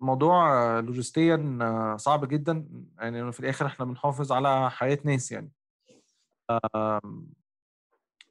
الموضوع 0.00 0.78
لوجستيا 0.80 1.96
صعب 1.98 2.28
جدا 2.28 2.68
يعني 2.98 3.32
في 3.32 3.40
الآخر 3.40 3.66
إحنا 3.66 3.84
بنحافظ 3.84 4.32
على 4.32 4.70
حياة 4.70 4.98
ناس 5.04 5.32
يعني. 5.32 5.50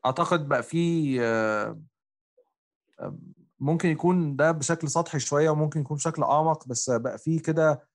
أعتقد 0.06 0.48
بقى 0.48 0.64
في 0.64 1.20
ممكن 3.60 3.90
يكون 3.90 4.36
ده 4.36 4.52
بشكل 4.52 4.90
سطحي 4.90 5.20
شوية 5.20 5.50
وممكن 5.50 5.80
يكون 5.80 5.98
بشكل 5.98 6.24
أعمق 6.24 6.68
بس 6.68 6.90
بقى 6.90 7.18
في 7.18 7.40
كده 7.40 7.88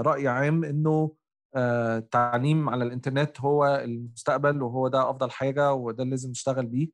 رأي 0.00 0.28
عام 0.28 0.64
إنه 0.64 1.12
التعليم 1.56 2.68
على 2.68 2.84
الإنترنت 2.84 3.40
هو 3.40 3.66
المستقبل 3.66 4.62
وهو 4.62 4.88
ده 4.88 5.10
أفضل 5.10 5.30
حاجة 5.30 5.72
وده 5.72 6.02
اللي 6.02 6.10
لازم 6.10 6.30
نشتغل 6.30 6.66
بيه. 6.66 6.88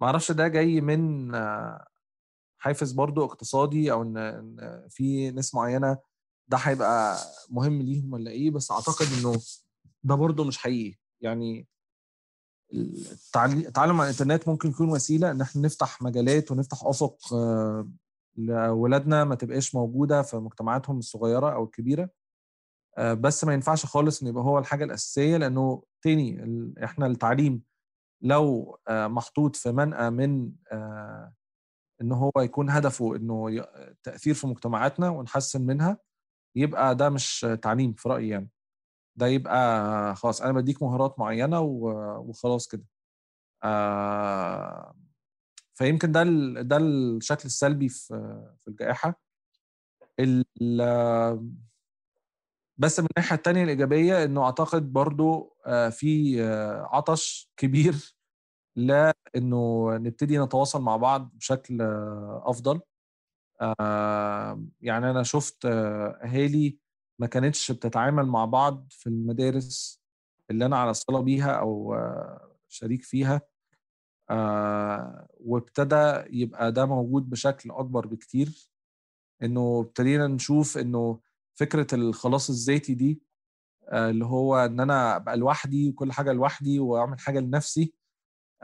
معرفش 0.00 0.32
ده 0.32 0.48
جاي 0.48 0.80
من 0.80 1.30
حافز 2.58 2.92
برضو 2.92 3.24
اقتصادي 3.24 3.92
أو 3.92 4.02
ان 4.02 4.88
في 4.90 5.30
ناس 5.30 5.54
معينة 5.54 5.98
ده 6.48 6.56
هيبقى 6.56 7.18
مهم 7.50 7.82
ليهم 7.82 8.12
ولا 8.12 8.30
إيه؟ 8.30 8.50
بس 8.50 8.70
أعتقد 8.70 9.06
إنه 9.18 9.40
ده 10.02 10.14
برضو 10.14 10.44
مش 10.44 10.58
حقيقي. 10.58 10.98
يعني 11.20 11.68
التعلم 13.36 14.00
على 14.00 14.10
الإنترنت 14.10 14.48
ممكن 14.48 14.68
يكون 14.68 14.90
وسيلة 14.90 15.30
إن 15.30 15.40
إحنا 15.40 15.62
نفتح 15.62 16.02
مجالات 16.02 16.50
ونفتح 16.50 16.78
أفق 16.84 17.34
آه، 17.34 17.88
لأولادنا 18.36 19.24
ما 19.24 19.34
تبقاش 19.34 19.74
موجودة 19.74 20.22
في 20.22 20.36
مجتمعاتهم 20.36 20.98
الصغيرة 20.98 21.54
أو 21.54 21.64
الكبيرة. 21.64 22.10
آه، 22.98 23.14
بس 23.14 23.44
ما 23.44 23.54
ينفعش 23.54 23.86
خالص 23.86 24.22
إن 24.22 24.28
يبقى 24.28 24.44
هو 24.44 24.58
الحاجة 24.58 24.84
الأساسية 24.84 25.36
لأنه 25.36 25.82
تاني 26.02 26.44
إحنا 26.84 27.06
التعليم 27.06 27.62
لو 28.22 28.78
آه، 28.88 29.06
محطوط 29.06 29.56
في 29.56 29.72
منأى 29.72 30.10
من 30.10 30.52
إن 32.02 32.12
هو 32.12 32.32
يكون 32.38 32.70
هدفه 32.70 33.16
إنه 33.16 33.66
تأثير 34.02 34.34
في 34.34 34.46
مجتمعاتنا 34.46 35.08
ونحسن 35.10 35.62
منها 35.66 35.98
يبقى 36.56 36.94
ده 36.96 37.08
مش 37.10 37.46
تعليم 37.62 37.92
في 37.92 38.08
رأيي 38.08 38.28
يعني. 38.28 38.50
ده 39.16 39.26
يبقى 39.26 40.16
خلاص 40.16 40.42
أنا 40.42 40.52
بديك 40.52 40.82
مهارات 40.82 41.18
معينة 41.18 41.60
وخلاص 41.60 42.68
كده. 42.68 42.84
فيمكن 45.74 46.12
ده 46.12 46.22
ده 46.62 46.76
الشكل 46.76 47.42
السلبي 47.46 47.88
في 47.88 48.06
في 48.60 48.68
الجائحة. 48.68 49.20
بس 52.78 53.00
من 53.00 53.06
الناحية 53.16 53.36
الثانية 53.36 53.62
الإيجابية 53.64 54.24
إنه 54.24 54.44
أعتقد 54.44 54.92
برضو 54.92 55.56
في 55.90 56.42
عطش 56.92 57.50
كبير 57.56 58.14
إنه 59.36 59.90
نبتدي 59.96 60.38
نتواصل 60.38 60.82
مع 60.82 60.96
بعض 60.96 61.30
بشكل 61.34 61.78
أفضل. 62.42 62.80
يعني 64.80 65.10
أنا 65.10 65.22
شفت 65.22 65.64
اهالي 65.66 66.78
ما 67.18 67.26
كانتش 67.26 67.72
بتتعامل 67.72 68.26
مع 68.26 68.44
بعض 68.44 68.86
في 68.90 69.06
المدارس 69.06 70.02
اللي 70.50 70.66
أنا 70.66 70.78
على 70.78 70.94
صله 70.94 71.20
بيها 71.20 71.52
أو 71.52 71.96
شريك 72.68 73.02
فيها. 73.02 73.40
وابتدى 75.40 76.22
يبقى 76.42 76.72
ده 76.72 76.86
موجود 76.86 77.30
بشكل 77.30 77.70
أكبر 77.70 78.06
بكتير. 78.06 78.70
إنه 79.42 79.80
ابتدينا 79.80 80.26
نشوف 80.26 80.78
إنه 80.78 81.20
فكرة 81.54 81.86
الخلاص 81.94 82.50
الذاتي 82.50 82.94
دي 82.94 83.22
اللي 83.92 84.24
هو 84.24 84.56
إن 84.56 84.80
أنا 84.80 85.16
أبقى 85.16 85.36
لوحدي 85.36 85.88
وكل 85.90 86.12
حاجة 86.12 86.32
لوحدي 86.32 86.78
وأعمل 86.80 87.18
حاجة 87.20 87.38
لنفسي 87.40 87.94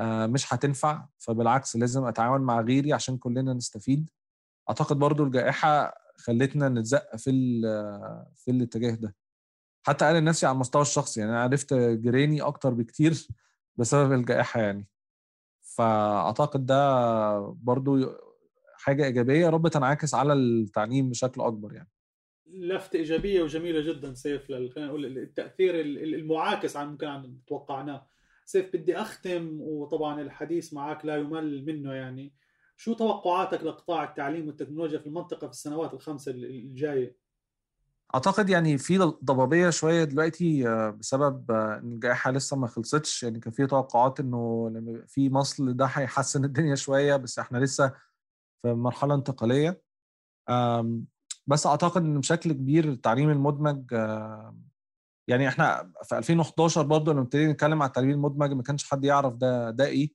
مش 0.01 0.55
هتنفع 0.55 1.07
فبالعكس 1.18 1.76
لازم 1.76 2.05
أتعاون 2.05 2.40
مع 2.40 2.61
غيري 2.61 2.92
عشان 2.92 3.18
كلنا 3.18 3.53
نستفيد. 3.53 4.11
أعتقد 4.68 4.99
برضو 4.99 5.24
الجائحة 5.24 5.95
خلتنا 6.16 6.68
نتزق 6.68 7.16
في 7.16 7.30
في 8.34 8.51
الاتجاه 8.51 8.95
ده. 8.95 9.14
حتى 9.82 10.11
أنا 10.11 10.20
نفسي 10.20 10.47
على 10.47 10.55
المستوى 10.55 10.82
الشخصي 10.82 11.20
يعني 11.20 11.32
أنا 11.32 11.42
عرفت 11.42 11.74
جيراني 11.74 12.42
أكتر 12.42 12.74
بكتير 12.74 13.28
بسبب 13.76 14.12
الجائحة 14.12 14.61
يعني. 14.61 14.88
فأعتقد 15.62 16.66
ده 16.66 17.38
برضو 17.40 18.12
حاجة 18.76 19.05
إيجابية 19.05 19.40
يا 19.40 19.51
رب 19.51 19.68
تنعكس 19.68 20.14
على 20.14 20.32
التعليم 20.32 21.11
بشكل 21.11 21.40
أكبر 21.40 21.72
يعني. 21.74 21.90
لفتة 22.47 22.97
إيجابية 22.97 23.42
وجميلة 23.42 23.92
جدا 23.92 24.14
سيف 24.14 24.47
خلينا 24.49 24.86
نقول 24.86 25.18
التأثير 25.18 25.80
المعاكس 25.80 26.76
عن 26.76 26.88
ممكن 26.90 27.07
عن 27.07 27.38
توقعناه. 27.47 28.07
سيف 28.45 28.76
بدي 28.76 28.97
أختم 28.97 29.61
وطبعا 29.61 30.20
الحديث 30.20 30.72
معك 30.72 31.05
لا 31.05 31.16
يمل 31.16 31.64
منه 31.66 31.92
يعني. 31.92 32.34
شو 32.76 32.95
توقعاتك 32.95 33.62
لقطاع 33.62 34.05
التعليم 34.05 34.47
والتكنولوجيا 34.47 34.99
في 34.99 35.07
المنطقة 35.07 35.47
في 35.47 35.53
السنوات 35.53 35.95
الخمسة 35.95 36.32
الجاية؟ 36.32 37.16
أعتقد 38.14 38.51
يعني 38.51 38.78
في 38.78 38.99
ضبابية 38.99 39.70
شوية 39.70 40.05
دلوقتي 40.05 40.64
بسبب 40.90 41.51
إن 41.51 41.92
الجائحة 41.92 42.30
لسه 42.30 42.57
ما 42.57 42.66
خلصتش. 42.66 43.22
يعني 43.22 43.40
كان 43.40 43.53
في 43.53 43.66
توقعات 43.66 44.20
إنه 44.20 44.70
لما 44.74 45.05
في 45.07 45.30
مصل 45.30 45.76
ده 45.76 45.84
هيحسن 45.84 46.45
الدنيا 46.49 46.74
شوية 46.74 47.16
بس 47.16 47.38
إحنا 47.38 47.59
لسه 47.59 47.92
في 48.62 48.74
مرحلة 48.74 49.14
انتقالية. 49.14 49.82
بس 51.47 51.66
أعتقد 51.66 52.03
إن 52.03 52.20
بشكل 52.20 52.53
كبير 52.53 52.84
التعليم 52.88 53.30
المدمج 53.30 53.95
يعني 55.29 55.49
إحنا 55.49 55.93
في 56.05 56.18
2011 56.18 56.83
برضه 56.83 57.12
لما 57.12 57.22
ابتدينا 57.22 57.53
نتكلم 57.53 57.83
على 57.83 57.89
التعليم 57.89 58.11
المدمج 58.11 58.53
ما 58.53 58.62
كانش 58.62 58.85
حد 58.91 59.05
يعرف 59.05 59.35
ده 59.35 59.70
ده 59.70 59.87
إيه. 59.87 60.11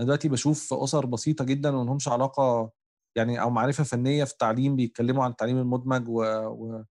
أنا 0.00 0.06
دلوقتي 0.06 0.28
بشوف 0.28 0.74
أسر 0.74 1.06
بسيطة 1.06 1.44
جدا 1.44 1.76
وما 1.76 1.84
لهمش 1.86 2.08
علاقة 2.08 2.72
يعني 3.16 3.40
أو 3.42 3.50
معرفة 3.50 3.84
فنية 3.84 4.24
في 4.24 4.32
التعليم 4.32 4.76
بيتكلموا 4.76 5.24
عن 5.24 5.30
التعليم 5.30 5.58
المدمج 5.58 6.08
و, 6.08 6.22
و... 6.46 6.84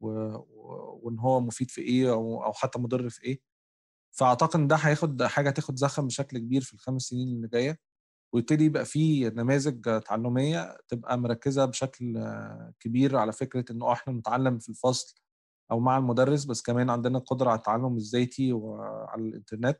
و... 0.00 0.08
وإن 1.02 1.18
هو 1.18 1.40
مفيد 1.40 1.70
في 1.70 1.80
إيه 1.82 2.12
أو 2.12 2.44
أو 2.44 2.52
حتى 2.52 2.78
مضر 2.78 3.08
في 3.10 3.24
إيه. 3.24 3.40
فأعتقد 4.18 4.60
إن 4.60 4.66
ده 4.66 4.76
هياخد 4.76 5.22
حاجة 5.22 5.50
تاخد 5.50 5.76
زخم 5.76 6.06
بشكل 6.06 6.38
كبير 6.38 6.60
في 6.62 6.74
الخمس 6.74 7.02
سنين 7.02 7.28
اللي 7.28 7.48
جاية. 7.48 7.78
ويبتدي 8.34 8.64
يبقى 8.64 8.84
في 8.84 9.30
نماذج 9.30 10.00
تعلمية 10.00 10.76
تبقى 10.88 11.18
مركزة 11.18 11.64
بشكل 11.64 12.24
كبير 12.80 13.16
على 13.16 13.32
فكرة 13.32 13.72
إنه 13.72 13.92
إحنا 13.92 14.12
نتعلم 14.12 14.58
في 14.58 14.68
الفصل 14.68 15.21
أو 15.72 15.80
مع 15.80 15.98
المدرس 15.98 16.44
بس 16.44 16.62
كمان 16.62 16.90
عندنا 16.90 17.18
قدره 17.18 17.50
على 17.50 17.58
التعلم 17.58 17.96
الذاتي 17.96 18.52
وعلى 18.52 19.22
الإنترنت. 19.22 19.78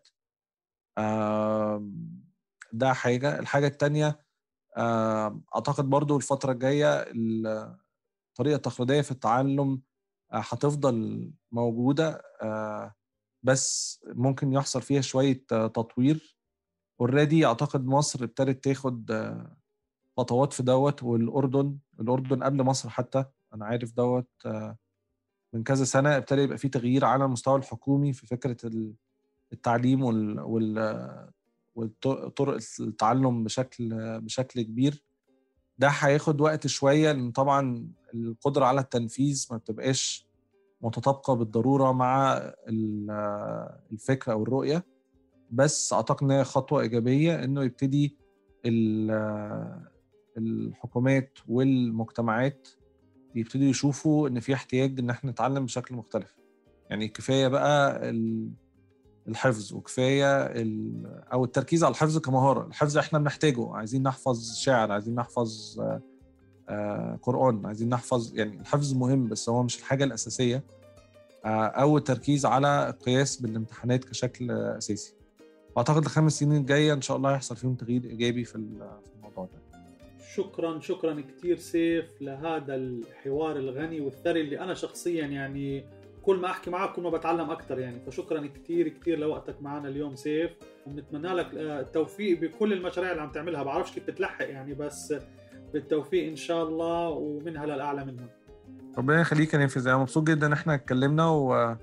ده 2.72 2.93
حاجة. 2.93 3.38
الحاجة 3.38 3.66
الثانية 3.66 4.20
أعتقد 5.55 5.90
برضو 5.90 6.16
الفترة 6.16 6.53
الجاية 6.53 7.07
الطريقة 8.30 8.57
التقليدية 8.57 9.01
في 9.01 9.11
التعلم 9.11 9.82
هتفضل 10.32 11.32
موجودة. 11.53 12.22
بس 13.43 14.01
ممكن 14.07 14.53
يحصل 14.53 14.82
فيها 14.82 15.01
شوية 15.01 15.45
تطوير. 15.49 16.38
اوريدي 17.01 17.47
أعتقد 17.47 17.86
مصر 17.86 18.24
ابتدت 18.24 18.64
تاخد 18.64 19.11
خطوات 20.16 20.53
في 20.53 20.62
دوت 20.62 21.03
والأردن 21.03 21.78
الأردن 22.01 22.43
قبل 22.45 22.62
مصر 22.62 22.90
حتى 22.90 23.24
أنا 23.55 23.66
عارف 23.66 23.93
دوت 23.93 24.28
من 25.53 25.62
كذا 25.62 25.84
سنة 25.84 26.16
ابتدى 26.16 26.40
يبقى 26.40 26.59
في 26.59 26.68
تغيير 26.68 27.05
على 27.05 27.24
المستوى 27.24 27.57
الحكومي 27.59 28.12
في 28.12 28.26
فكرة 28.26 28.57
التعليم 29.53 30.03
وال, 30.05 30.40
وال 30.40 31.28
وطرق 31.74 32.59
التعلم 32.80 33.44
بشكل 33.44 33.88
بشكل 34.20 34.62
كبير. 34.62 35.05
ده 35.78 35.88
هياخد 35.88 36.40
وقت 36.40 36.66
شوية 36.66 37.12
لأن 37.12 37.30
طبعا 37.30 37.88
القدرة 38.14 38.64
على 38.64 38.80
التنفيذ 38.80 39.46
ما 39.50 39.57
بتبقاش 39.57 40.26
متطابقة 40.80 41.34
بالضرورة 41.34 41.92
مع 41.92 42.40
الفكرة 43.92 44.32
أو 44.32 44.42
الرؤية. 44.42 44.86
بس 45.50 45.92
أعتقد 45.92 46.22
إن 46.24 46.30
هي 46.30 46.44
خطوة 46.44 46.80
إيجابية 46.80 47.44
إنه 47.44 47.62
يبتدي 47.64 48.16
الحكومات 50.38 51.38
والمجتمعات 51.48 52.68
يبتدوا 53.34 53.66
يشوفوا 53.66 54.28
إن 54.28 54.40
في 54.40 54.54
احتياج 54.54 54.98
إن 54.98 55.10
إحنا 55.10 55.30
نتعلم 55.30 55.64
بشكل 55.64 55.94
مختلف. 55.94 56.34
يعني 56.90 57.08
كفاية 57.08 57.48
بقى 57.48 58.00
الحفظ 59.28 59.72
وكفاية 59.72 60.44
أو 61.32 61.44
التركيز 61.44 61.84
على 61.84 61.90
الحفظ 61.90 62.18
كمهارة. 62.18 62.66
الحفظ 62.66 62.98
إحنا 62.98 63.18
بنحتاجه. 63.18 63.74
عايزين 63.76 64.02
نحفظ 64.02 64.54
شعر 64.54 64.92
عايزين 64.92 65.14
نحفظ 65.14 65.80
قرآن 67.22 67.66
عايزين 67.66 67.88
نحفظ 67.88 68.34
يعني 68.38 68.60
الحفظ 68.60 68.94
مهم 68.94 69.28
بس 69.28 69.48
هو 69.48 69.62
مش 69.62 69.78
الحاجة 69.78 70.04
الأساسية 70.04 70.64
أو 71.44 71.98
التركيز 71.98 72.46
على 72.46 72.88
القياس 72.88 73.36
بالامتحانات 73.36 74.04
كشكل 74.04 74.50
أساسي. 74.50 75.14
واعتقد 75.76 76.04
الخمس 76.04 76.38
سنين 76.38 76.60
الجاية 76.60 76.92
إن 76.92 77.00
شاء 77.02 77.16
الله 77.16 77.32
هيحصل 77.34 77.56
فيهم 77.56 77.74
تغيير 77.74 78.04
إيجابي 78.04 78.44
في 78.44 78.56
الموضوع 78.56 79.44
ده. 79.44 79.61
شكرا 80.34 80.80
شكرا 80.80 81.20
كثير 81.20 81.56
سيف 81.56 82.22
لهذا 82.22 82.74
الحوار 82.74 83.56
الغني 83.56 84.00
والثري 84.00 84.40
اللي 84.40 84.60
أنا 84.60 84.74
شخصيا 84.74 85.26
يعني 85.26 85.84
كل 86.22 86.36
ما 86.36 86.50
أحكي 86.50 86.70
معك 86.70 86.92
كل 86.92 87.02
ما 87.02 87.10
بتعلم 87.10 87.50
أكثر 87.50 87.78
يعني. 87.78 88.00
فشكرا 88.06 88.46
كثير 88.46 88.88
كثير 88.88 89.18
لوقتك 89.18 89.62
معنا 89.62 89.88
اليوم 89.88 90.16
سيف. 90.16 90.50
وبنتمنى 90.86 91.28
لك 91.28 91.46
التوفيق 91.54 92.40
بكل 92.40 92.72
المشاريع 92.72 93.10
اللي 93.10 93.22
عم 93.22 93.32
تعملها. 93.32 93.62
بعرفش 93.62 93.92
كيف 93.92 94.06
بتلحق 94.06 94.48
يعني 94.48 94.74
بس 94.74 95.14
بالتوفيق 95.72 96.28
إن 96.28 96.36
شاء 96.36 96.62
الله 96.68 97.08
ومنها 97.08 97.66
للاعلى 97.66 98.04
منها. 98.04 98.28
ربنا 98.98 99.20
يخليك 99.20 99.54
يا 99.54 99.58
نافذ 99.58 99.88
أنا 99.88 99.98
مبسوط 99.98 100.24
جدا 100.24 100.46
إن 100.46 100.52
إحنا 100.52 100.74
اتكلمنا 100.74 101.28
و... 101.30 101.76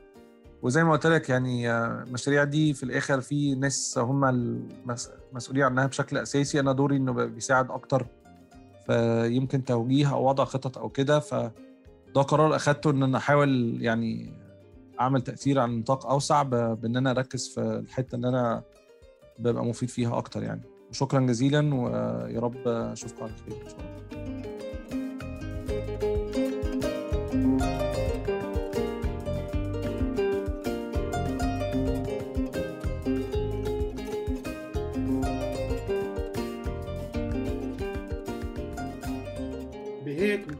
وزي 0.61 0.83
ما 0.83 0.91
قلت 0.91 1.07
لك 1.07 1.29
يعني 1.29 1.71
المشاريع 1.73 2.43
دي 2.43 2.73
في 2.73 2.83
الآخر 2.83 3.21
في 3.21 3.55
ناس 3.55 3.97
هم 3.97 4.25
المسؤولين 5.31 5.63
عنها 5.63 5.85
بشكل 5.87 6.17
أساسي. 6.17 6.59
أنا 6.59 6.71
دوري 6.71 6.95
إنه 6.97 7.11
بيساعد 7.25 7.71
أكتر. 7.71 8.05
فيمكن 8.89 9.65
توجيه 9.65 10.13
أو 10.13 10.27
وضع 10.27 10.45
خطط 10.45 10.77
أو 10.77 10.89
كده 10.89 11.19
فده 11.19 12.21
قرار 12.27 12.55
أخدته 12.55 12.89
إن 12.89 13.03
أنا 13.03 13.17
أحاول 13.17 13.77
يعني 13.81 14.33
أعمل 14.99 15.21
تأثير 15.21 15.59
على 15.59 15.71
نطاق 15.71 16.05
أوسع 16.07 16.43
بإن 16.43 16.97
أنا 16.97 17.11
أركز 17.11 17.47
في 17.47 17.61
الحتة 17.61 18.15
اللي 18.15 18.29
أنا 18.29 18.63
ببقى 19.39 19.65
مفيد 19.65 19.89
فيها 19.89 20.17
أكتر 20.17 20.43
يعني. 20.43 20.61
وشكرا 20.89 21.19
جزيلا 21.19 21.75
ويا 21.75 22.39
رب 22.39 22.67
أشوفكم 22.67 23.23
على 23.23 23.33
خير 23.45 23.61
إن 23.63 23.69
شاء 23.69 23.79
الله. 23.79 23.99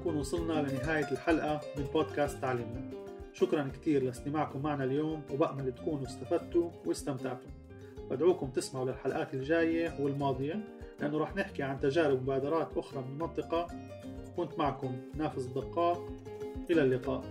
بنكون 0.10 0.22
وصلنا 0.22 0.53
لنهاية 0.53 1.12
الحلقة 1.12 1.62
من 1.78 1.84
بودكاست 1.93 2.41
تعليمنا. 2.41 2.82
شكرا 3.34 3.72
كثير 3.74 4.03
لاستماعكم 4.03 4.62
معنا 4.62 4.84
اليوم 4.84 5.22
وبأمل 5.34 5.76
تكونوا 5.76 6.07
استفدتوا 6.07 6.70
واستمتعتوا. 6.86 7.49
بدعوكم 8.12 8.47
تسمعوا 8.47 8.86
للحلقات 8.86 9.34
الجاية 9.34 9.93
والماضية 9.99 10.60
لأنه 10.99 11.18
رح 11.18 11.36
نحكي 11.36 11.64
عن 11.64 11.80
تجارب 11.80 12.20
ومبادرات 12.20 12.78
أخرى 12.78 13.01
من 13.01 13.07
المنطقة 13.14 13.68
كنت 14.38 14.60
معكم 14.60 14.95
نافذ 15.16 15.45
الدقاق 15.45 16.10
إلى 16.70 16.82
اللقاء. 16.82 17.24